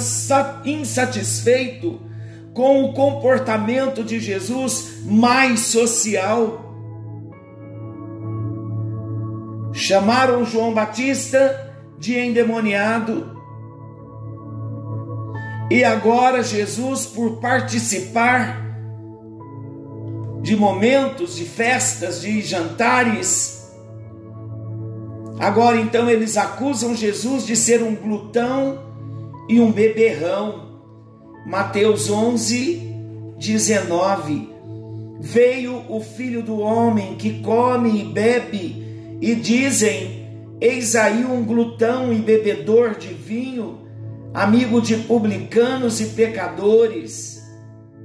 insatisfeitos 0.64 1.94
com 2.52 2.84
o 2.84 2.92
comportamento 2.92 4.02
de 4.02 4.18
Jesus 4.18 5.02
mais 5.04 5.60
social. 5.60 6.65
Chamaram 9.76 10.42
João 10.42 10.72
Batista 10.72 11.74
de 11.98 12.18
endemoniado. 12.18 13.36
E 15.70 15.84
agora 15.84 16.42
Jesus, 16.42 17.04
por 17.04 17.40
participar 17.40 18.64
de 20.40 20.56
momentos, 20.56 21.36
de 21.36 21.44
festas, 21.44 22.22
de 22.22 22.40
jantares. 22.40 23.70
Agora 25.38 25.76
então 25.76 26.08
eles 26.08 26.38
acusam 26.38 26.94
Jesus 26.94 27.44
de 27.44 27.54
ser 27.54 27.82
um 27.82 27.94
glutão 27.94 28.78
e 29.46 29.60
um 29.60 29.70
beberrão. 29.70 30.80
Mateus 31.44 32.08
11, 32.08 32.80
19. 33.38 34.48
Veio 35.20 35.84
o 35.90 36.00
filho 36.00 36.42
do 36.42 36.60
homem 36.60 37.16
que 37.16 37.42
come 37.42 38.00
e 38.00 38.04
bebe, 38.04 38.85
e 39.20 39.34
dizem: 39.34 40.26
Eis 40.60 40.94
aí 40.96 41.24
um 41.24 41.44
glutão 41.44 42.12
e 42.12 42.16
bebedor 42.16 42.96
de 42.96 43.12
vinho, 43.12 43.80
amigo 44.32 44.80
de 44.80 44.96
publicanos 44.96 46.00
e 46.00 46.06
pecadores. 46.06 47.42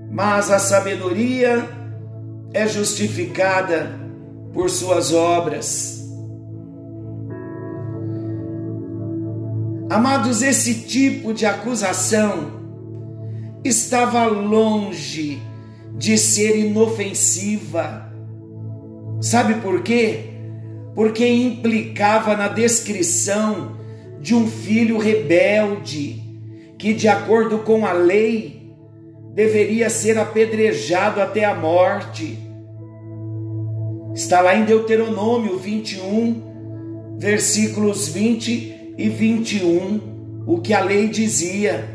Mas 0.10 0.52
a 0.52 0.60
sabedoria 0.60 1.68
é 2.54 2.68
justificada 2.68 3.98
por 4.54 4.70
suas 4.70 5.14
obras. 5.14 6.02
Amados, 9.90 10.42
esse 10.42 10.86
tipo 10.86 11.34
de 11.34 11.46
acusação 11.46 12.62
estava 13.64 14.26
longe 14.26 15.42
de 15.98 16.18
ser 16.18 16.58
inofensiva. 16.58 18.10
Sabe 19.22 19.56
por 19.56 19.84
quê? 19.84 20.31
Porque 20.94 21.28
implicava 21.28 22.36
na 22.36 22.48
descrição 22.48 23.78
de 24.20 24.36
um 24.36 24.48
filho 24.48 24.98
rebelde 24.98 26.22
que, 26.78 26.94
de 26.94 27.08
acordo 27.08 27.60
com 27.60 27.86
a 27.86 27.94
lei, 27.94 28.74
deveria 29.34 29.90
ser 29.90 30.18
apedrejado 30.18 31.22
até 31.22 31.46
a 31.46 31.56
morte. 31.56 32.38
Está 34.14 34.42
lá 34.42 34.56
em 34.56 34.66
Deuteronômio 34.66 35.58
21, 35.58 37.16
versículos 37.18 38.08
20 38.10 38.94
e 38.98 39.10
21, 39.10 40.44
o 40.46 40.60
que 40.60 40.74
a 40.74 40.84
lei 40.84 41.08
dizia 41.08 41.88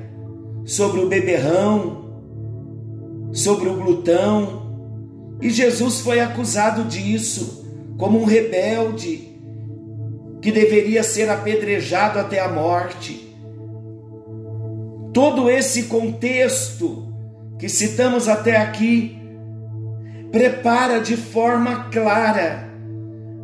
sobre 0.65 1.01
o 1.01 1.09
beberrão, 1.09 2.07
sobre 3.33 3.69
o 3.69 3.75
glutão, 3.75 4.67
e 5.41 5.51
Jesus 5.51 6.01
foi 6.01 6.21
acusado 6.21 6.85
disso, 6.85 7.66
como 7.97 8.21
um 8.21 8.25
rebelde 8.25 9.37
que 10.43 10.53
deveria 10.53 11.03
ser 11.03 11.29
apedrejado 11.31 12.19
até 12.19 12.41
a 12.41 12.49
morte. 12.49 13.35
Todo 15.13 15.51
esse 15.51 15.85
contexto 15.85 17.13
que 17.59 17.69
citamos 17.69 18.29
até 18.29 18.57
aqui 18.57 19.19
prepara 20.31 21.01
de 21.01 21.17
forma 21.17 21.85
clara 21.91 22.67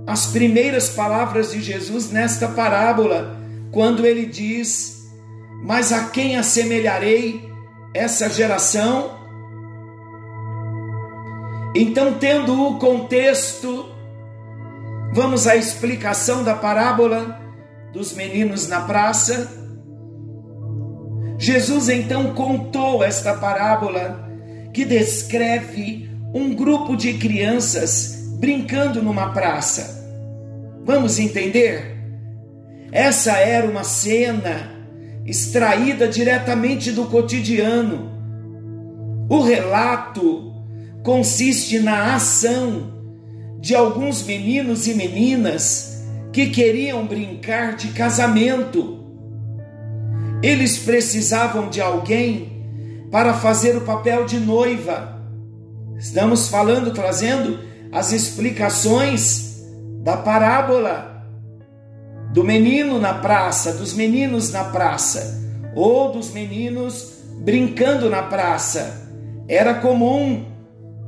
as 0.06 0.26
primeiras 0.26 0.90
palavras 0.90 1.52
de 1.52 1.60
Jesus 1.60 2.10
nesta 2.10 2.48
parábola, 2.48 3.40
quando 3.70 4.04
ele 4.04 4.26
diz: 4.26 5.10
Mas 5.64 5.92
a 5.92 6.04
quem 6.04 6.36
assemelharei 6.36 7.50
essa 7.94 8.28
geração? 8.28 9.22
Então, 11.74 12.14
tendo 12.14 12.68
o 12.68 12.78
contexto, 12.78 13.91
vamos 15.12 15.46
à 15.46 15.55
explicação 15.57 16.42
da 16.42 16.55
parábola 16.55 17.38
dos 17.92 18.14
meninos 18.14 18.66
na 18.66 18.81
praça. 18.81 19.48
Jesus 21.38 21.88
então 21.88 22.35
contou 22.35 23.05
esta 23.05 23.35
parábola 23.35 24.29
que 24.72 24.85
descreve 24.85 26.11
um 26.35 26.55
grupo 26.55 26.96
de 26.96 27.14
crianças 27.14 28.31
brincando 28.38 29.03
numa 29.03 29.33
praça. 29.33 30.03
Vamos 30.85 31.18
entender? 31.18 31.92
Essa 32.90 33.33
era 33.33 33.68
uma 33.68 33.85
cena 33.85 34.72
extraída 35.27 36.09
diretamente 36.09 36.90
do 36.90 37.07
cotidiano. 37.07 38.11
O 39.29 39.42
relato 39.42 40.53
consiste 41.03 41.79
na 41.79 42.14
ação 42.14 43.01
de 43.62 43.77
alguns 43.77 44.25
meninos 44.25 44.88
e 44.88 44.94
meninas 44.94 46.05
que 46.33 46.51
queriam 46.51 47.07
brincar 47.07 47.77
de 47.77 47.92
casamento. 47.92 49.07
Eles 50.42 50.79
precisavam 50.79 51.70
de 51.70 51.81
alguém 51.81 53.07
para 53.09 53.35
fazer 53.35 53.77
o 53.77 53.83
papel 53.83 54.27
de 54.27 54.40
noiva. 54.40 55.22
Estamos 55.96 56.48
falando, 56.48 56.92
trazendo 56.92 57.61
as 57.92 58.11
explicações 58.11 59.62
da 60.03 60.16
parábola 60.16 61.25
do 62.33 62.42
menino 62.42 62.98
na 62.98 63.14
praça, 63.14 63.75
dos 63.75 63.94
meninos 63.94 64.51
na 64.51 64.64
praça, 64.64 65.40
ou 65.77 66.11
dos 66.11 66.33
meninos 66.33 67.12
brincando 67.38 68.11
na 68.11 68.25
praça. 68.25 69.09
Era 69.46 69.75
comum 69.75 70.51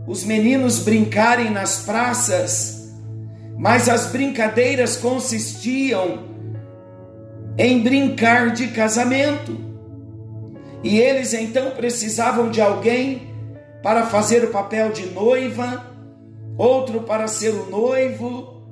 os 0.07 0.25
meninos 0.25 0.79
brincarem 0.81 1.51
nas 1.51 1.85
praças, 1.85 2.93
mas 3.57 3.88
as 3.88 4.07
brincadeiras 4.07 4.97
consistiam 4.97 6.25
em 7.57 7.83
brincar 7.83 8.51
de 8.51 8.69
casamento. 8.69 9.59
E 10.83 10.99
eles 10.99 11.33
então 11.33 11.71
precisavam 11.71 12.51
de 12.51 12.61
alguém 12.61 13.35
para 13.83 14.07
fazer 14.07 14.45
o 14.45 14.51
papel 14.51 14.90
de 14.93 15.07
noiva, 15.07 15.87
outro 16.59 17.03
para 17.03 17.27
ser 17.27 17.51
o 17.51 17.71
noivo, 17.71 18.62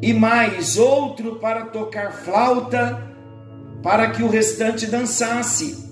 e 0.00 0.12
mais 0.12 0.76
outro 0.76 1.36
para 1.36 1.66
tocar 1.66 2.12
flauta, 2.12 3.02
para 3.82 4.10
que 4.10 4.22
o 4.22 4.28
restante 4.28 4.86
dançasse. 4.86 5.83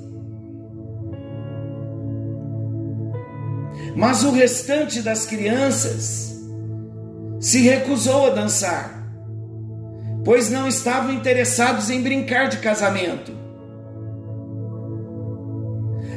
Mas 3.95 4.25
o 4.25 4.31
restante 4.31 5.03
das 5.03 5.27
crianças 5.27 6.41
se 7.41 7.61
recusou 7.61 8.27
a 8.27 8.31
dançar, 8.31 9.07
pois 10.25 10.51
não 10.51 10.67
estavam 10.67 11.13
interessados 11.13 11.91
em 11.91 12.01
brincar 12.01 12.49
de 12.49 12.59
casamento. 12.59 13.33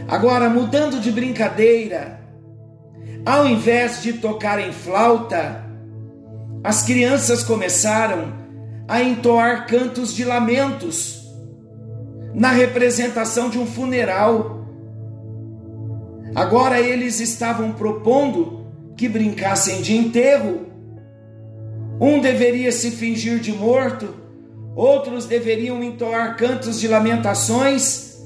Agora, 0.08 0.50
mudando 0.50 1.00
de 1.00 1.12
brincadeira, 1.12 2.20
ao 3.26 3.48
invés 3.48 4.04
de 4.04 4.14
tocarem 4.14 4.72
flauta, 4.72 5.66
as 6.64 6.84
crianças 6.84 7.44
começaram 7.44 8.34
a 8.88 9.02
entoar 9.02 9.66
cantos 9.68 10.14
de 10.14 10.24
lamentos 10.24 11.24
na 12.36 12.52
representação 12.52 13.50
de 13.50 13.58
um 13.58 13.66
funeral. 13.66 14.65
Agora 16.36 16.82
eles 16.82 17.22
estavam 17.22 17.72
propondo 17.72 18.68
que 18.98 19.08
brincassem 19.08 19.82
de 19.82 19.96
enterro. 19.96 20.66
Um 22.00 22.20
deveria 22.20 22.74
se 22.74 22.92
fingir 22.92 23.40
de 23.40 23.54
morto, 23.54 24.14
outros 24.76 25.26
deveriam 25.26 25.82
entoar 25.82 26.36
cantos 26.36 26.78
de 26.78 26.90
lamentações 26.90 28.18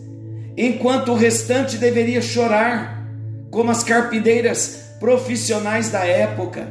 enquanto 0.58 1.12
o 1.12 1.16
restante 1.16 1.78
deveria 1.78 2.20
chorar, 2.20 3.08
como 3.52 3.70
as 3.70 3.84
carpideiras 3.84 4.96
profissionais 5.00 5.90
da 5.90 6.04
época. 6.04 6.68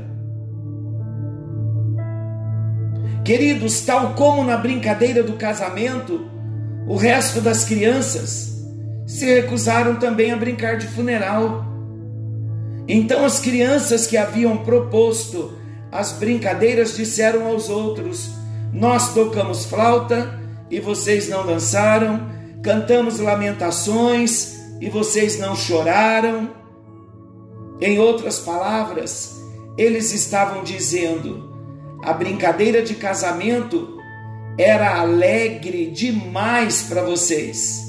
Queridos, 3.25 3.81
tal 3.83 4.15
como 4.15 4.43
na 4.43 4.57
brincadeira 4.57 5.23
do 5.23 5.35
casamento, 5.35 6.29
o 6.89 6.97
resto 6.97 7.41
das 7.41 7.65
crianças 7.65 8.58
se 9.09 9.25
recusaram 9.25 9.97
também 9.97 10.31
a 10.31 10.37
brincar 10.37 10.77
de 10.77 10.87
funeral. 10.87 11.67
Então 12.87 13.25
as 13.25 13.41
crianças 13.41 14.07
que 14.07 14.17
haviam 14.17 14.59
proposto 14.59 15.53
as 15.91 16.13
brincadeiras 16.13 16.97
disseram 16.97 17.49
aos 17.49 17.69
outros: 17.69 18.31
Nós 18.73 19.13
tocamos 19.13 19.65
flauta 19.65 20.39
e 20.71 20.79
vocês 20.79 21.29
não 21.29 21.45
dançaram 21.45 22.39
cantamos 22.63 23.19
lamentações 23.19 24.59
e 24.81 24.89
vocês 24.89 25.39
não 25.39 25.57
choraram. 25.57 26.51
Em 27.81 27.99
outras 27.99 28.39
palavras, 28.39 29.37
eles 29.77 30.13
estavam 30.13 30.65
dizendo: 30.65 31.51
a 32.03 32.13
brincadeira 32.13 32.83
de 32.83 32.95
casamento 32.95 33.97
era 34.59 34.99
alegre 34.99 35.91
demais 35.91 36.83
para 36.83 37.03
vocês. 37.03 37.88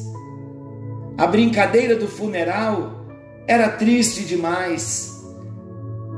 A 1.19 1.27
brincadeira 1.27 1.97
do 1.97 2.08
funeral 2.08 3.05
era 3.45 3.67
triste 3.67 4.23
demais. 4.23 5.21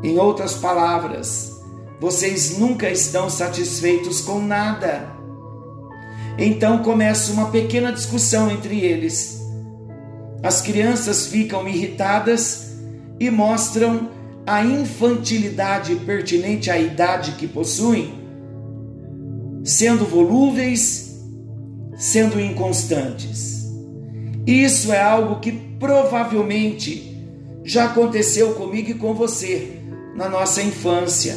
Em 0.04 0.20
outras 0.20 0.54
palavras, 0.54 1.60
vocês 2.00 2.60
nunca 2.60 2.88
estão 2.88 3.28
satisfeitos 3.28 4.22
com 4.22 4.40
nada. 4.40 5.08
Então 6.38 6.84
começa 6.84 7.34
uma 7.34 7.50
pequena 7.50 7.92
discussão 7.92 8.52
entre 8.52 8.80
eles. 8.82 9.42
As 10.44 10.62
crianças 10.62 11.26
ficam 11.26 11.68
irritadas 11.68 12.74
e 13.20 13.32
mostram 13.32 14.08
a 14.46 14.64
infantilidade 14.64 15.96
pertinente 15.96 16.70
à 16.70 16.78
idade 16.78 17.32
que 17.40 17.48
possuem, 17.48 18.14
sendo 19.64 20.06
volúveis, 20.06 21.26
sendo 21.98 22.40
inconstantes. 22.40 23.61
Isso 24.46 24.92
é 24.92 25.02
algo 25.02 25.40
que 25.40 25.52
provavelmente 25.52 27.12
já 27.64 27.86
aconteceu 27.86 28.54
comigo 28.54 28.90
e 28.92 28.96
com 28.96 29.14
você 29.14 29.80
na 30.16 30.28
nossa 30.28 30.62
infância. 30.62 31.36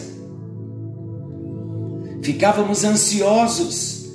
Ficávamos 2.22 2.84
ansiosos 2.84 4.10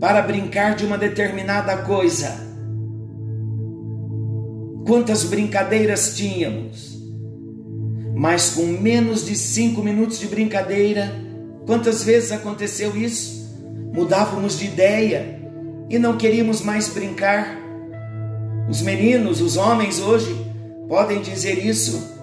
para 0.00 0.22
brincar 0.22 0.74
de 0.74 0.86
uma 0.86 0.96
determinada 0.96 1.76
coisa. 1.82 2.48
Quantas 4.86 5.24
brincadeiras 5.24 6.16
tínhamos? 6.16 6.98
Mas 8.14 8.50
com 8.50 8.64
menos 8.64 9.26
de 9.26 9.36
cinco 9.36 9.82
minutos 9.82 10.18
de 10.18 10.26
brincadeira, 10.26 11.12
quantas 11.66 12.02
vezes 12.02 12.32
aconteceu 12.32 12.96
isso? 12.96 13.40
Mudávamos 13.92 14.58
de 14.58 14.64
ideia 14.64 15.40
e 15.90 15.98
não 15.98 16.16
queríamos 16.16 16.62
mais 16.62 16.88
brincar. 16.88 17.59
Os 18.70 18.82
meninos, 18.82 19.40
os 19.40 19.56
homens 19.56 19.98
hoje 19.98 20.46
podem 20.88 21.20
dizer 21.20 21.58
isso. 21.66 22.16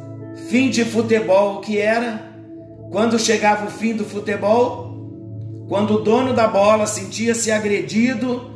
Fim 0.48 0.70
de 0.70 0.86
futebol, 0.86 1.56
o 1.56 1.60
que 1.60 1.78
era? 1.78 2.32
Quando 2.90 3.20
chegava 3.20 3.68
o 3.68 3.70
fim 3.70 3.94
do 3.94 4.06
futebol, 4.06 4.88
quando 5.68 5.96
o 5.96 6.02
dono 6.02 6.34
da 6.34 6.48
bola 6.48 6.88
sentia-se 6.88 7.52
agredido, 7.52 8.50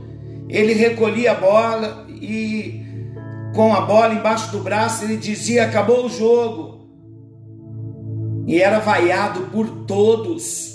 ele 0.48 0.72
recolhia 0.72 1.34
a 1.34 1.36
bola 1.36 2.08
e, 2.10 2.82
com 3.54 3.74
a 3.74 3.82
bola 3.82 4.14
embaixo 4.14 4.54
do 4.54 4.60
braço, 4.60 5.04
ele 5.04 5.18
dizia: 5.18 5.66
Acabou 5.66 6.06
o 6.06 6.10
jogo. 6.10 6.88
E 8.48 8.62
era 8.62 8.80
vaiado 8.80 9.42
por 9.52 9.68
todos. 9.86 10.71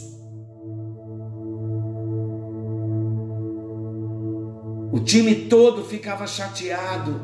O 4.96 5.00
time 5.00 5.35
todo 5.35 5.85
ficava 5.85 6.26
chateado. 6.26 7.20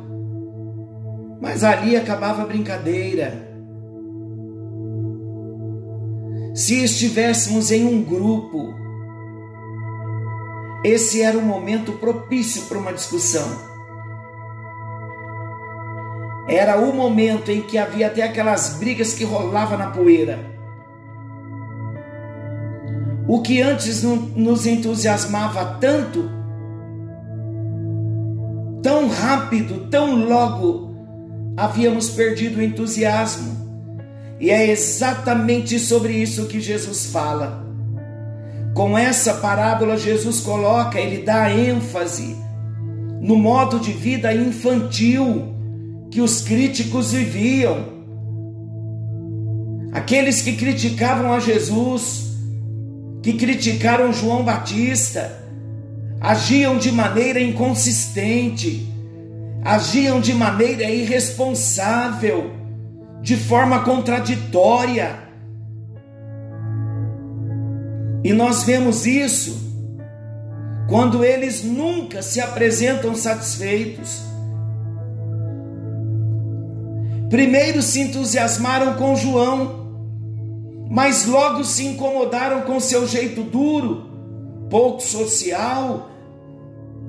Mas 1.41 1.65
ali 1.65 1.97
acabava 1.97 2.43
a 2.43 2.45
brincadeira. 2.45 3.49
Se 6.55 6.85
estivéssemos 6.85 7.71
em 7.71 7.87
um 7.87 8.03
grupo, 8.03 8.75
esse 10.85 11.23
era 11.23 11.39
o 11.39 11.41
momento 11.41 11.93
propício 11.93 12.67
para 12.67 12.77
uma 12.77 12.93
discussão. 12.93 13.49
Era 16.47 16.79
o 16.79 16.95
momento 16.95 17.51
em 17.51 17.63
que 17.63 17.79
havia 17.79 18.09
até 18.09 18.23
aquelas 18.23 18.77
brigas 18.77 19.15
que 19.15 19.25
rolavam 19.25 19.79
na 19.79 19.89
poeira. 19.89 20.39
O 23.27 23.41
que 23.41 23.63
antes 23.63 24.03
nos 24.03 24.67
entusiasmava 24.67 25.79
tanto, 25.81 26.42
rápido, 29.33 29.89
tão 29.91 30.27
logo, 30.29 30.95
havíamos 31.57 32.11
perdido 32.11 32.59
o 32.59 32.63
entusiasmo. 32.63 33.63
E 34.39 34.51
é 34.51 34.71
exatamente 34.71 35.79
sobre 35.79 36.13
isso 36.13 36.47
que 36.47 36.61
Jesus 36.61 37.07
fala. 37.07 37.65
Com 38.75 38.97
essa 38.97 39.35
parábola, 39.35 39.97
Jesus 39.97 40.41
coloca, 40.41 41.01
ele 41.01 41.23
dá 41.23 41.51
ênfase 41.51 42.37
no 43.21 43.37
modo 43.37 43.79
de 43.79 43.93
vida 43.93 44.35
infantil 44.35 45.55
que 46.11 46.21
os 46.21 46.43
críticos 46.43 47.13
viviam. 47.13 47.93
Aqueles 49.93 50.43
que 50.43 50.55
criticavam 50.55 51.33
a 51.33 51.39
Jesus, 51.39 52.33
que 53.23 53.35
criticaram 53.35 54.13
João 54.13 54.43
Batista, 54.43 55.39
agiam 56.21 56.77
de 56.77 56.91
maneira 56.91 57.41
inconsistente, 57.41 58.92
agiam 59.65 60.21
de 60.21 60.35
maneira 60.35 60.85
irresponsável 60.85 62.51
de 63.21 63.37
forma 63.37 63.85
contraditória. 63.85 65.21
E 68.25 68.33
nós 68.33 68.65
vemos 68.65 69.07
isso 69.07 69.63
quando 70.89 71.25
eles 71.25 71.63
nunca 71.63 72.23
se 72.23 72.41
apresentam 72.41 73.15
satisfeitos. 73.15 74.23
Primeiro 77.31 77.81
se 77.81 78.01
entusiasmaram 78.01 78.95
com 78.95 79.17
João, 79.17 79.83
mas 80.91 81.25
logo 81.25 81.65
se 81.65 81.87
incomodaram 81.87 82.63
com 82.63 82.79
seu 82.79 83.07
jeito 83.07 83.43
duro, 83.43 84.11
pouco 84.69 85.01
social, 85.01 86.11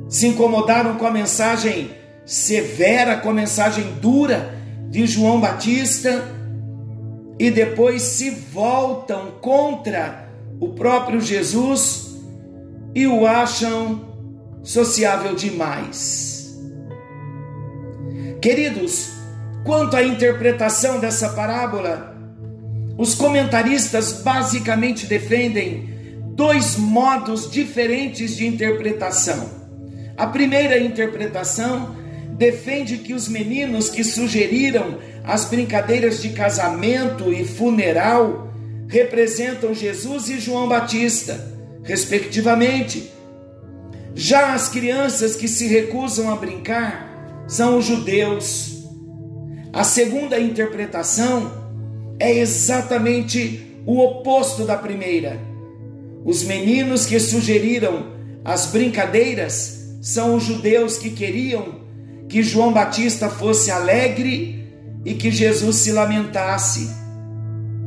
se 0.08 0.28
incomodaram 0.28 0.96
com 0.96 1.06
a 1.06 1.12
mensagem 1.12 2.03
severa, 2.26 3.18
com 3.18 3.30
a 3.30 3.34
mensagem 3.34 3.96
dura 4.02 4.54
de 4.90 5.06
João 5.06 5.40
Batista 5.40 6.24
e 7.40 7.50
depois 7.50 8.02
se 8.02 8.30
voltam 8.30 9.32
contra 9.42 10.30
o 10.60 10.70
próprio 10.70 11.20
Jesus 11.20 12.16
e 12.96 13.08
o 13.08 13.26
acham 13.26 14.14
sociável 14.62 15.36
demais. 15.36 16.58
Queridos, 18.42 19.12
quanto 19.66 19.96
à 19.96 20.04
interpretação 20.04 21.00
dessa 21.00 21.30
parábola, 21.30 22.16
os 22.98 23.16
comentaristas 23.16 24.22
basicamente 24.22 25.08
defendem 25.08 25.90
dois 26.36 26.76
modos 26.76 27.50
diferentes 27.50 28.36
de 28.36 28.46
interpretação. 28.46 29.50
A 30.16 30.28
primeira 30.28 30.78
interpretação 30.78 32.03
defende 32.38 32.98
que 32.98 33.14
os 33.14 33.28
meninos 33.28 33.90
que 33.90 34.04
sugeriram 34.04 34.98
as 35.24 35.46
brincadeiras 35.46 36.22
de 36.22 36.30
casamento 36.30 37.32
e 37.32 37.46
funeral 37.46 38.52
representam 38.88 39.74
Jesus 39.74 40.30
e 40.30 40.40
João 40.40 40.68
Batista, 40.68 41.54
respectivamente. 41.84 43.12
Já 44.16 44.54
as 44.54 44.70
crianças 44.70 45.36
que 45.36 45.48
se 45.48 45.68
recusam 45.68 46.32
a 46.32 46.36
brincar 46.36 47.46
são 47.48 47.78
os 47.78 47.86
judeus. 47.86 48.84
A 49.72 49.84
segunda 49.84 50.40
interpretação 50.40 51.52
é 52.20 52.32
exatamente 52.38 53.82
o 53.86 54.00
oposto 54.00 54.66
da 54.66 54.78
primeira. 54.78 55.40
Os 56.24 56.44
meninos 56.44 57.06
que 57.06 57.20
sugeriram 57.20 58.14
as 58.46 58.68
brincadeiras 58.68 59.98
são 60.02 60.36
os 60.36 60.44
judeus 60.44 60.98
que 60.98 61.10
queriam 61.10 61.83
que 62.34 62.42
João 62.42 62.74
Batista 62.74 63.30
fosse 63.30 63.70
alegre 63.70 64.68
e 65.06 65.14
que 65.14 65.30
Jesus 65.30 65.76
se 65.76 65.92
lamentasse. 65.92 66.90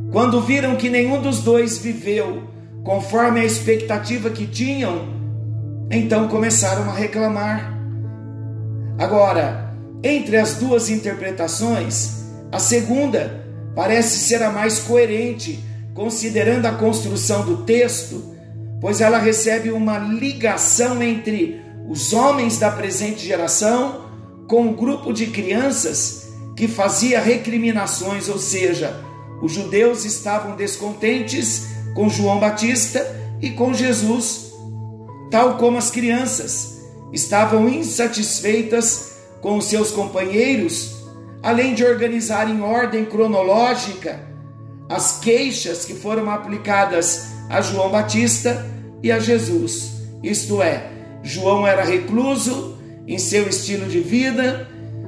Quando 0.09 0.39
viram 0.39 0.77
que 0.77 0.89
nenhum 0.89 1.21
dos 1.21 1.41
dois 1.41 1.77
viveu 1.77 2.47
conforme 2.81 3.41
a 3.41 3.43
expectativa 3.43 4.29
que 4.29 4.47
tinham, 4.47 5.09
então 5.91 6.29
começaram 6.29 6.83
a 6.83 6.93
reclamar. 6.93 7.77
Agora, 8.97 9.75
entre 10.01 10.37
as 10.37 10.53
duas 10.53 10.89
interpretações, 10.89 12.23
a 12.49 12.57
segunda 12.57 13.45
parece 13.75 14.17
ser 14.17 14.41
a 14.41 14.49
mais 14.49 14.79
coerente, 14.79 15.59
considerando 15.93 16.67
a 16.67 16.71
construção 16.71 17.43
do 17.43 17.65
texto, 17.65 18.33
pois 18.79 19.01
ela 19.01 19.17
recebe 19.17 19.71
uma 19.71 19.97
ligação 19.97 21.03
entre 21.03 21.61
os 21.89 22.13
homens 22.13 22.57
da 22.57 22.71
presente 22.71 23.27
geração 23.27 24.06
com 24.47 24.61
um 24.61 24.73
grupo 24.73 25.11
de 25.11 25.27
crianças 25.27 26.29
que 26.55 26.67
fazia 26.67 27.19
recriminações, 27.19 28.29
ou 28.29 28.39
seja, 28.39 29.03
os 29.41 29.51
judeus 29.51 30.05
estavam 30.05 30.55
descontentes 30.55 31.67
com 31.93 32.09
João 32.09 32.39
Batista 32.39 33.05
e 33.41 33.51
com 33.51 33.73
Jesus, 33.73 34.53
tal 35.29 35.57
como 35.57 35.77
as 35.77 35.91
crianças 35.91 36.77
estavam 37.13 37.69
insatisfeitas 37.69 39.17
com 39.41 39.61
seus 39.61 39.91
companheiros, 39.91 40.95
além 41.43 41.73
de 41.73 41.83
organizar 41.85 42.49
em 42.49 42.61
ordem 42.61 43.05
cronológica 43.05 44.25
as 44.89 45.19
queixas 45.19 45.85
que 45.85 45.93
foram 45.93 46.29
aplicadas 46.31 47.27
a 47.49 47.61
João 47.61 47.89
Batista 47.89 48.65
e 49.03 49.11
a 49.11 49.19
Jesus. 49.19 49.91
Isto 50.23 50.61
é, 50.61 50.89
João 51.23 51.67
era 51.67 51.83
recluso, 51.83 52.76
em 53.07 53.17
seu 53.17 53.47
estilo 53.47 53.87
de 53.87 53.99
vida 53.99 54.67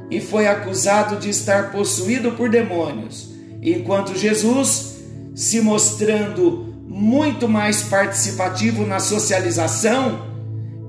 e 0.10 0.22
foi 0.22 0.48
acusado 0.48 1.18
de 1.18 1.30
estar 1.30 1.72
possuído 1.72 2.32
por 2.32 2.50
demônios, 2.50 3.30
enquanto 3.62 4.18
Jesus, 4.18 5.02
se 5.36 5.62
mostrando 5.62 6.74
muito 6.88 7.48
mais 7.48 7.84
participativo 7.84 8.86
na 8.86 9.00
socialização, 9.00 10.28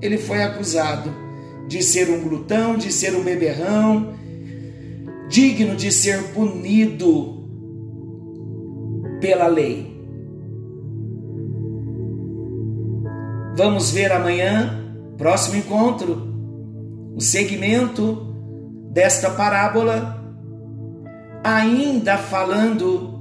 ele 0.01 0.17
foi 0.17 0.41
acusado 0.41 1.13
de 1.67 1.83
ser 1.83 2.09
um 2.09 2.21
glutão, 2.21 2.75
de 2.75 2.91
ser 2.91 3.15
um 3.15 3.23
beberrão, 3.23 4.15
digno 5.29 5.75
de 5.75 5.91
ser 5.91 6.23
punido 6.33 7.47
pela 9.21 9.47
lei. 9.47 9.91
Vamos 13.55 13.91
ver 13.91 14.11
amanhã, 14.11 14.95
próximo 15.17 15.57
encontro, 15.57 16.30
o 17.15 17.21
segmento 17.21 18.27
desta 18.91 19.29
parábola, 19.31 20.21
ainda 21.43 22.17
falando 22.17 23.19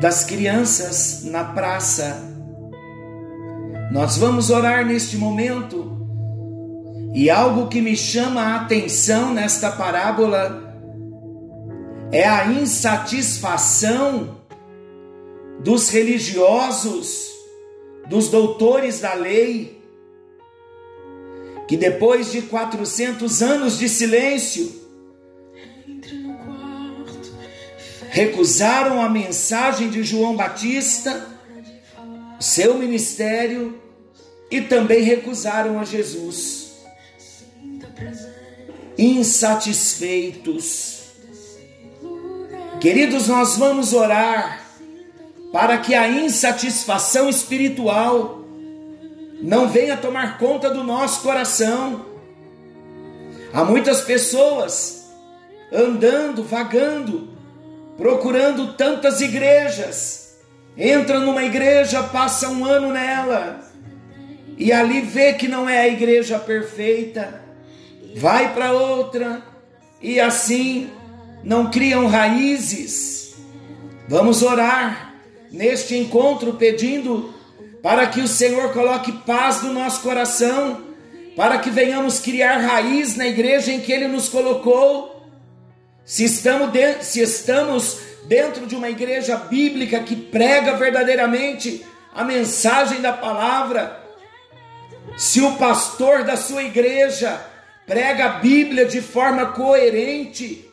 das 0.00 0.24
crianças 0.24 1.24
na 1.24 1.44
praça. 1.44 2.22
Nós 3.92 4.18
vamos 4.18 4.50
orar 4.50 4.84
neste 4.84 5.16
momento 5.16 5.96
e 7.14 7.30
algo 7.30 7.68
que 7.68 7.80
me 7.80 7.96
chama 7.96 8.42
a 8.42 8.56
atenção 8.56 9.32
nesta 9.32 9.72
parábola 9.72 10.66
é 12.12 12.26
a 12.28 12.46
insatisfação 12.46 14.36
dos 15.60 15.88
religiosos, 15.88 17.28
dos 18.08 18.28
doutores 18.28 19.00
da 19.00 19.14
lei, 19.14 19.75
que 21.66 21.76
depois 21.76 22.32
de 22.32 22.42
400 22.42 23.42
anos 23.42 23.78
de 23.78 23.88
silêncio, 23.88 24.84
recusaram 28.10 29.00
a 29.02 29.08
mensagem 29.08 29.88
de 29.90 30.02
João 30.02 30.36
Batista, 30.36 31.26
seu 32.38 32.78
ministério, 32.78 33.80
e 34.50 34.60
também 34.62 35.02
recusaram 35.02 35.78
a 35.78 35.84
Jesus. 35.84 36.72
Insatisfeitos. 38.96 40.96
Queridos, 42.80 43.28
nós 43.28 43.56
vamos 43.56 43.92
orar 43.92 44.64
para 45.52 45.78
que 45.78 45.94
a 45.94 46.08
insatisfação 46.08 47.28
espiritual 47.28 48.35
não 49.40 49.68
venha 49.68 49.96
tomar 49.96 50.38
conta 50.38 50.70
do 50.70 50.82
nosso 50.82 51.22
coração. 51.22 52.06
Há 53.52 53.64
muitas 53.64 54.00
pessoas 54.00 55.06
andando, 55.72 56.42
vagando, 56.42 57.28
procurando 57.96 58.74
tantas 58.74 59.20
igrejas. 59.20 60.36
Entra 60.76 61.20
numa 61.20 61.42
igreja, 61.42 62.02
passa 62.02 62.50
um 62.50 62.64
ano 62.64 62.92
nela, 62.92 63.60
e 64.58 64.72
ali 64.72 65.00
vê 65.00 65.32
que 65.32 65.48
não 65.48 65.68
é 65.68 65.80
a 65.80 65.88
igreja 65.88 66.38
perfeita, 66.38 67.42
vai 68.14 68.52
para 68.52 68.72
outra, 68.72 69.42
e 70.02 70.20
assim 70.20 70.90
não 71.42 71.70
criam 71.70 72.06
raízes. 72.06 73.36
Vamos 74.06 74.42
orar 74.42 75.14
neste 75.50 75.96
encontro 75.96 76.54
pedindo 76.54 77.34
para 77.86 78.08
que 78.08 78.20
o 78.20 78.26
Senhor 78.26 78.72
coloque 78.72 79.12
paz 79.12 79.62
no 79.62 79.72
nosso 79.72 80.00
coração, 80.00 80.82
para 81.36 81.58
que 81.58 81.70
venhamos 81.70 82.18
criar 82.18 82.56
raiz 82.56 83.14
na 83.14 83.28
igreja 83.28 83.70
em 83.70 83.78
que 83.78 83.92
Ele 83.92 84.08
nos 84.08 84.28
colocou. 84.28 85.24
Se 86.04 86.24
estamos, 86.24 86.72
de, 86.72 87.04
se 87.04 87.20
estamos 87.20 88.00
dentro 88.24 88.66
de 88.66 88.74
uma 88.74 88.90
igreja 88.90 89.36
bíblica 89.36 90.00
que 90.00 90.16
prega 90.16 90.74
verdadeiramente 90.74 91.86
a 92.12 92.24
mensagem 92.24 93.00
da 93.00 93.12
palavra, 93.12 94.04
se 95.16 95.40
o 95.40 95.52
pastor 95.52 96.24
da 96.24 96.36
sua 96.36 96.64
igreja 96.64 97.40
prega 97.86 98.24
a 98.24 98.38
Bíblia 98.40 98.86
de 98.86 99.00
forma 99.00 99.52
coerente, 99.52 100.68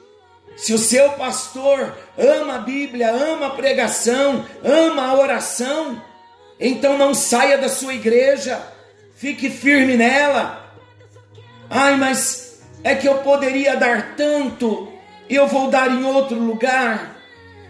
se 0.55 0.73
o 0.73 0.79
seu 0.79 1.11
pastor 1.11 1.95
ama 2.17 2.55
a 2.55 2.61
Bíblia, 2.61 3.11
ama 3.11 3.45
a 3.45 3.51
pregação, 3.51 4.43
ama 4.63 5.09
a 5.09 5.13
oração, 5.13 6.01
então 6.63 6.97
não 6.97 7.13
saia 7.13 7.57
da 7.57 7.69
sua 7.69 7.93
igreja, 7.93 8.59
fique 9.15 9.49
firme 9.49 9.95
nela. 9.97 10.73
Ai, 11.69 11.95
mas 11.97 12.61
é 12.83 12.95
que 12.95 13.07
eu 13.07 13.17
poderia 13.17 13.75
dar 13.75 14.15
tanto, 14.15 14.91
e 15.29 15.35
eu 15.35 15.45
vou 15.47 15.69
dar 15.69 15.91
em 15.91 16.03
outro 16.03 16.39
lugar, 16.39 17.17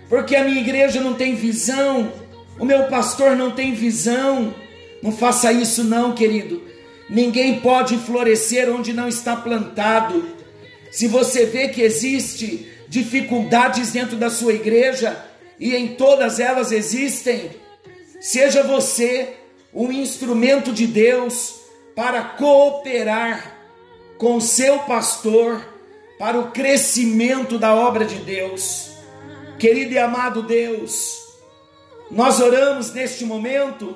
porque 0.08 0.36
a 0.36 0.44
minha 0.44 0.62
igreja 0.62 1.02
não 1.02 1.16
tem 1.16 1.36
visão, 1.36 2.14
o 2.60 2.66
meu 2.66 2.84
pastor 2.84 3.36
não 3.36 3.52
tem 3.52 3.74
visão. 3.74 4.54
Não 5.02 5.12
faça 5.12 5.52
isso, 5.52 5.84
não, 5.84 6.14
querido. 6.14 6.64
Ninguém 7.10 7.60
pode 7.60 7.98
florescer 7.98 8.74
onde 8.74 8.94
não 8.94 9.08
está 9.08 9.36
plantado. 9.36 10.30
Se 10.90 11.08
você 11.08 11.46
vê 11.46 11.68
que 11.68 11.82
existe 11.82 12.66
dificuldades 12.88 13.92
dentro 13.92 14.16
da 14.16 14.30
sua 14.30 14.54
igreja, 14.54 15.18
e 15.60 15.76
em 15.76 15.90
todas 15.96 16.40
elas 16.40 16.72
existem, 16.72 17.52
Seja 18.24 18.64
você 18.64 19.36
um 19.74 19.92
instrumento 19.92 20.72
de 20.72 20.88
Deus 20.88 21.60
para 21.94 22.24
cooperar 22.24 23.58
com 24.18 24.40
seu 24.40 24.80
pastor 24.80 25.62
para 26.18 26.40
o 26.40 26.52
crescimento 26.52 27.60
da 27.60 27.76
obra 27.76 28.06
de 28.06 28.16
Deus. 28.16 28.92
Querido 29.60 29.96
e 29.96 30.00
amado 30.00 30.42
Deus, 30.42 31.18
nós 32.10 32.40
oramos 32.40 32.94
neste 32.94 33.26
momento 33.26 33.94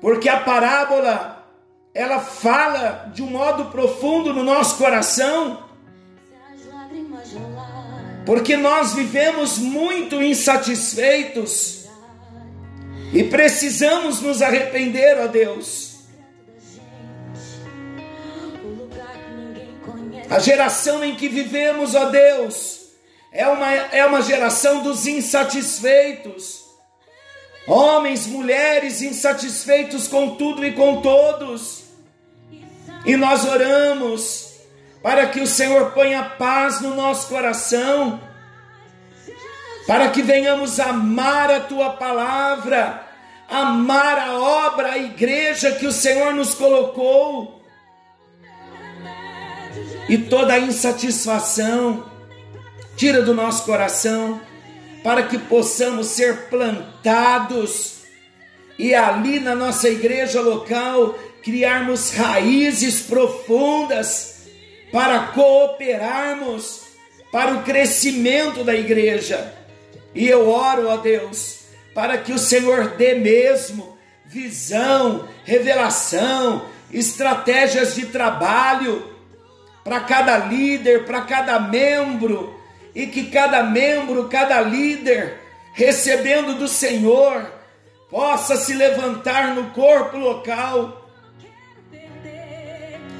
porque 0.00 0.28
a 0.28 0.40
parábola 0.40 1.46
ela 1.94 2.18
fala 2.18 3.12
de 3.14 3.22
um 3.22 3.30
modo 3.30 3.66
profundo 3.66 4.34
no 4.34 4.42
nosso 4.42 4.76
coração. 4.76 5.62
Porque 8.26 8.56
nós 8.56 8.92
vivemos 8.94 9.56
muito 9.56 10.20
insatisfeitos 10.20 11.81
e 13.12 13.22
precisamos 13.24 14.20
nos 14.20 14.40
arrepender, 14.40 15.18
ó 15.20 15.26
Deus. 15.26 15.92
A 20.30 20.38
geração 20.38 21.04
em 21.04 21.14
que 21.14 21.28
vivemos, 21.28 21.94
ó 21.94 22.06
Deus, 22.06 22.86
é 23.30 23.46
uma, 23.46 23.70
é 23.70 24.06
uma 24.06 24.22
geração 24.22 24.82
dos 24.82 25.06
insatisfeitos. 25.06 26.62
Homens, 27.66 28.26
mulheres 28.26 29.02
insatisfeitos 29.02 30.08
com 30.08 30.36
tudo 30.36 30.64
e 30.64 30.72
com 30.72 31.02
todos. 31.02 31.82
E 33.04 33.14
nós 33.14 33.44
oramos 33.44 34.52
para 35.02 35.26
que 35.26 35.40
o 35.40 35.46
Senhor 35.46 35.90
ponha 35.92 36.22
paz 36.24 36.80
no 36.80 36.94
nosso 36.94 37.28
coração 37.28 38.31
para 39.86 40.10
que 40.10 40.22
venhamos 40.22 40.78
amar 40.78 41.50
a 41.50 41.60
tua 41.60 41.90
palavra, 41.90 43.06
amar 43.48 44.18
a 44.18 44.32
obra, 44.38 44.92
a 44.92 44.98
igreja 44.98 45.72
que 45.72 45.86
o 45.86 45.92
Senhor 45.92 46.32
nos 46.34 46.54
colocou. 46.54 47.60
E 50.08 50.18
toda 50.18 50.54
a 50.54 50.58
insatisfação, 50.58 52.04
tira 52.96 53.22
do 53.22 53.34
nosso 53.34 53.64
coração, 53.64 54.40
para 55.02 55.24
que 55.24 55.38
possamos 55.38 56.08
ser 56.08 56.48
plantados 56.48 58.02
e 58.78 58.94
ali 58.94 59.40
na 59.40 59.54
nossa 59.54 59.88
igreja 59.88 60.40
local 60.40 61.18
criarmos 61.42 62.10
raízes 62.10 63.02
profundas 63.02 64.46
para 64.92 65.28
cooperarmos 65.28 66.82
para 67.32 67.54
o 67.54 67.62
crescimento 67.62 68.62
da 68.62 68.74
igreja 68.74 69.61
e 70.14 70.28
eu 70.28 70.48
oro, 70.48 70.88
ó 70.88 70.96
Deus, 70.98 71.60
para 71.94 72.18
que 72.18 72.32
o 72.32 72.38
Senhor 72.38 72.96
dê 72.96 73.14
mesmo 73.14 73.96
visão, 74.26 75.28
revelação, 75.44 76.66
estratégias 76.90 77.94
de 77.94 78.06
trabalho 78.06 79.10
para 79.84 80.00
cada 80.00 80.38
líder, 80.38 81.04
para 81.04 81.22
cada 81.22 81.58
membro, 81.58 82.58
e 82.94 83.06
que 83.06 83.30
cada 83.30 83.62
membro, 83.62 84.28
cada 84.28 84.60
líder, 84.60 85.38
recebendo 85.74 86.54
do 86.54 86.68
Senhor, 86.68 87.50
possa 88.10 88.56
se 88.56 88.74
levantar 88.74 89.54
no 89.54 89.70
corpo 89.70 90.18
local 90.18 91.08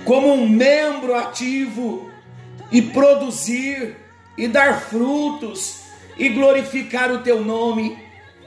como 0.04 0.32
um 0.32 0.48
membro 0.48 1.14
ativo 1.14 2.10
e 2.70 2.82
produzir 2.82 3.96
e 4.36 4.48
dar 4.48 4.80
frutos 4.82 5.81
e 6.16 6.28
glorificar 6.28 7.10
o 7.10 7.18
teu 7.22 7.42
nome. 7.42 7.98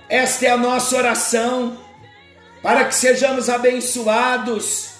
Esta 0.08 0.46
é 0.46 0.50
a 0.50 0.58
nossa 0.58 0.96
oração, 0.96 1.78
para 2.62 2.86
que 2.86 2.96
sejamos 2.96 3.50
abençoados 3.50 4.92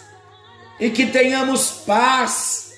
e 0.80 0.90
que 0.90 1.08
tenhamos 1.08 1.72
paz. 1.72 2.74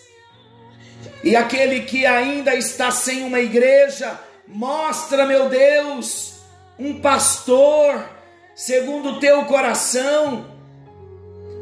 E 1.23 1.35
aquele 1.35 1.81
que 1.81 2.05
ainda 2.05 2.55
está 2.55 2.91
sem 2.91 3.23
uma 3.23 3.39
igreja, 3.39 4.19
mostra, 4.47 5.25
meu 5.25 5.49
Deus, 5.49 6.33
um 6.77 7.01
pastor 7.01 8.09
segundo 8.55 9.09
o 9.09 9.19
teu 9.19 9.45
coração, 9.45 10.45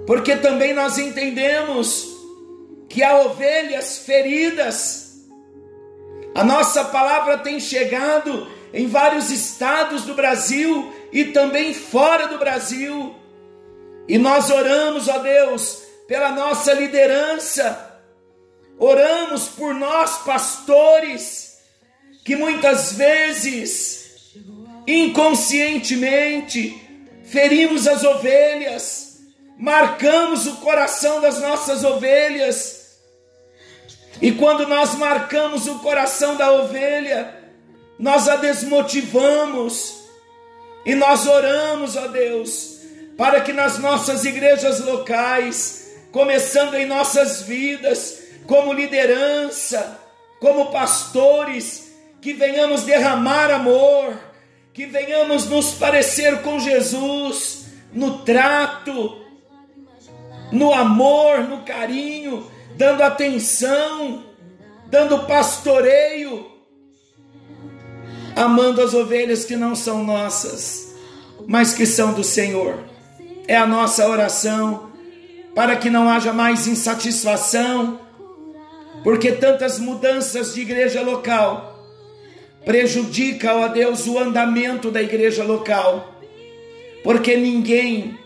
porque 0.07 0.35
também 0.35 0.73
nós 0.73 0.97
entendemos 0.97 2.07
que 2.87 3.03
há 3.03 3.17
ovelhas 3.19 3.97
feridas 3.97 5.04
a 6.35 6.43
nossa 6.43 6.83
palavra 6.83 7.37
tem 7.37 7.61
chegado 7.61 8.45
em 8.73 8.87
vários 8.87 9.31
estados 9.31 10.03
do 10.03 10.13
Brasil 10.13 10.93
e 11.13 11.23
também 11.23 11.73
fora 11.73 12.27
do 12.27 12.37
Brasil. 12.37 13.15
E 14.05 14.17
nós 14.17 14.49
oramos, 14.49 15.07
ó 15.07 15.19
Deus, 15.19 15.83
pela 16.09 16.31
nossa 16.31 16.73
liderança, 16.73 18.01
oramos 18.77 19.47
por 19.47 19.73
nós, 19.73 20.17
pastores, 20.23 21.57
que 22.25 22.35
muitas 22.35 22.91
vezes, 22.91 24.35
inconscientemente, 24.85 26.81
ferimos 27.23 27.87
as 27.87 28.03
ovelhas, 28.03 29.21
marcamos 29.57 30.47
o 30.47 30.57
coração 30.57 31.21
das 31.21 31.39
nossas 31.39 31.85
ovelhas 31.85 32.74
e 34.21 34.31
quando 34.31 34.67
nós 34.67 34.95
marcamos 34.95 35.67
o 35.67 35.79
coração 35.79 36.35
da 36.35 36.51
ovelha, 36.51 37.35
nós 37.99 38.27
a 38.27 38.35
desmotivamos. 38.35 40.03
E 40.85 40.93
nós 40.93 41.25
oramos, 41.25 41.95
ó 41.95 42.07
Deus, 42.07 42.79
para 43.17 43.41
que 43.41 43.51
nas 43.51 43.79
nossas 43.79 44.23
igrejas 44.23 44.79
locais, 44.83 45.97
começando 46.11 46.75
em 46.75 46.85
nossas 46.85 47.41
vidas, 47.41 48.23
como 48.45 48.71
liderança, 48.71 49.99
como 50.39 50.71
pastores, 50.71 51.93
que 52.21 52.33
venhamos 52.33 52.83
derramar 52.83 53.49
amor, 53.51 54.13
que 54.73 54.85
venhamos 54.85 55.47
nos 55.47 55.73
parecer 55.73 56.41
com 56.41 56.59
Jesus 56.59 57.65
no 57.91 58.19
trato, 58.19 59.21
no 60.51 60.73
amor, 60.73 61.39
no 61.39 61.63
carinho, 61.63 62.51
dando 62.75 63.01
atenção, 63.01 64.23
dando 64.87 65.19
pastoreio, 65.25 66.45
amando 68.35 68.81
as 68.81 68.93
ovelhas 68.93 69.45
que 69.45 69.55
não 69.55 69.75
são 69.75 70.03
nossas, 70.03 70.95
mas 71.47 71.73
que 71.73 71.85
são 71.85 72.13
do 72.13 72.23
Senhor. 72.23 72.79
É 73.47 73.55
a 73.55 73.65
nossa 73.65 74.07
oração 74.07 74.91
para 75.53 75.75
que 75.75 75.89
não 75.89 76.09
haja 76.09 76.33
mais 76.33 76.67
insatisfação, 76.67 77.99
porque 79.03 79.31
tantas 79.31 79.79
mudanças 79.79 80.53
de 80.53 80.61
igreja 80.61 81.01
local 81.01 81.73
prejudica, 82.65 83.53
ó 83.55 83.67
Deus, 83.67 84.07
o 84.07 84.17
andamento 84.17 84.89
da 84.89 85.01
igreja 85.01 85.43
local, 85.43 86.15
porque 87.03 87.37
ninguém 87.37 88.17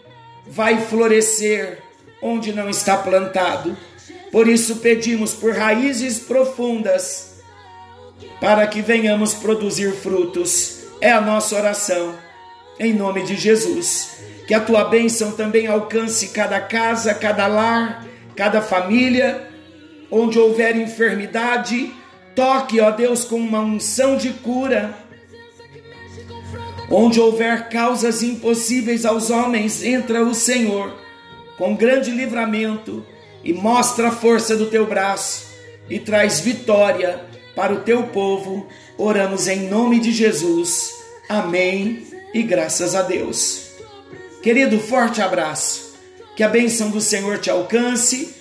vai 0.47 0.79
florescer 0.79 1.83
onde 2.21 2.53
não 2.53 2.69
está 2.69 2.97
plantado. 2.97 3.77
Por 4.31 4.47
isso 4.47 4.77
pedimos 4.77 5.33
por 5.33 5.53
raízes 5.53 6.19
profundas, 6.19 7.41
para 8.39 8.67
que 8.67 8.81
venhamos 8.81 9.33
produzir 9.33 9.93
frutos. 9.93 10.83
É 11.01 11.11
a 11.11 11.21
nossa 11.21 11.55
oração, 11.55 12.15
em 12.79 12.93
nome 12.93 13.23
de 13.23 13.35
Jesus. 13.35 14.19
Que 14.47 14.53
a 14.53 14.59
tua 14.59 14.85
bênção 14.85 15.31
também 15.31 15.67
alcance 15.67 16.29
cada 16.29 16.59
casa, 16.59 17.13
cada 17.13 17.47
lar, 17.47 18.05
cada 18.35 18.61
família, 18.61 19.49
onde 20.11 20.39
houver 20.39 20.75
enfermidade, 20.75 21.93
Toque, 22.35 22.79
ó 22.79 22.91
Deus, 22.91 23.25
com 23.25 23.35
uma 23.35 23.59
unção 23.59 24.15
de 24.15 24.29
cura. 24.29 24.93
Onde 26.89 27.19
houver 27.19 27.67
causas 27.69 28.23
impossíveis 28.23 29.05
aos 29.05 29.29
homens, 29.29 29.83
entra 29.83 30.23
o 30.23 30.33
Senhor 30.33 30.93
com 31.57 31.75
grande 31.75 32.11
livramento 32.11 33.05
e 33.43 33.53
mostra 33.53 34.09
a 34.09 34.11
força 34.11 34.55
do 34.55 34.67
teu 34.67 34.85
braço 34.85 35.47
e 35.89 35.99
traz 35.99 36.39
vitória 36.39 37.23
para 37.55 37.73
o 37.73 37.81
teu 37.81 38.03
povo. 38.03 38.67
Oramos 38.97 39.47
em 39.47 39.67
nome 39.67 39.99
de 39.99 40.11
Jesus. 40.11 40.93
Amém 41.27 42.07
e 42.33 42.43
graças 42.43 42.95
a 42.95 43.01
Deus. 43.01 43.69
Querido, 44.41 44.79
forte 44.79 45.21
abraço. 45.21 45.89
Que 46.35 46.43
a 46.43 46.47
bênção 46.47 46.89
do 46.89 47.01
Senhor 47.01 47.37
te 47.39 47.49
alcance 47.49 48.33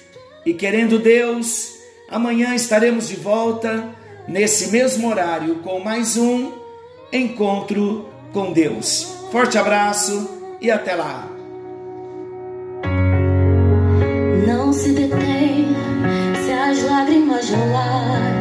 e 0.46 0.54
querendo 0.54 0.98
Deus, 0.98 1.78
Amanhã 2.08 2.54
estaremos 2.54 3.08
de 3.08 3.16
volta 3.16 3.94
nesse 4.26 4.68
mesmo 4.68 5.08
horário 5.08 5.56
com 5.56 5.78
mais 5.78 6.16
um 6.16 6.52
encontro 7.12 8.08
com 8.32 8.50
Deus. 8.50 9.06
Forte 9.30 9.58
abraço 9.58 10.56
e 10.58 10.70
até 10.70 10.94
lá. 10.94 11.37
Não 14.48 14.72
se 14.72 14.92
detém 14.92 15.66
se 16.42 16.52
as 16.52 16.82
lágrimas 16.84 17.50
rolar. 17.50 18.37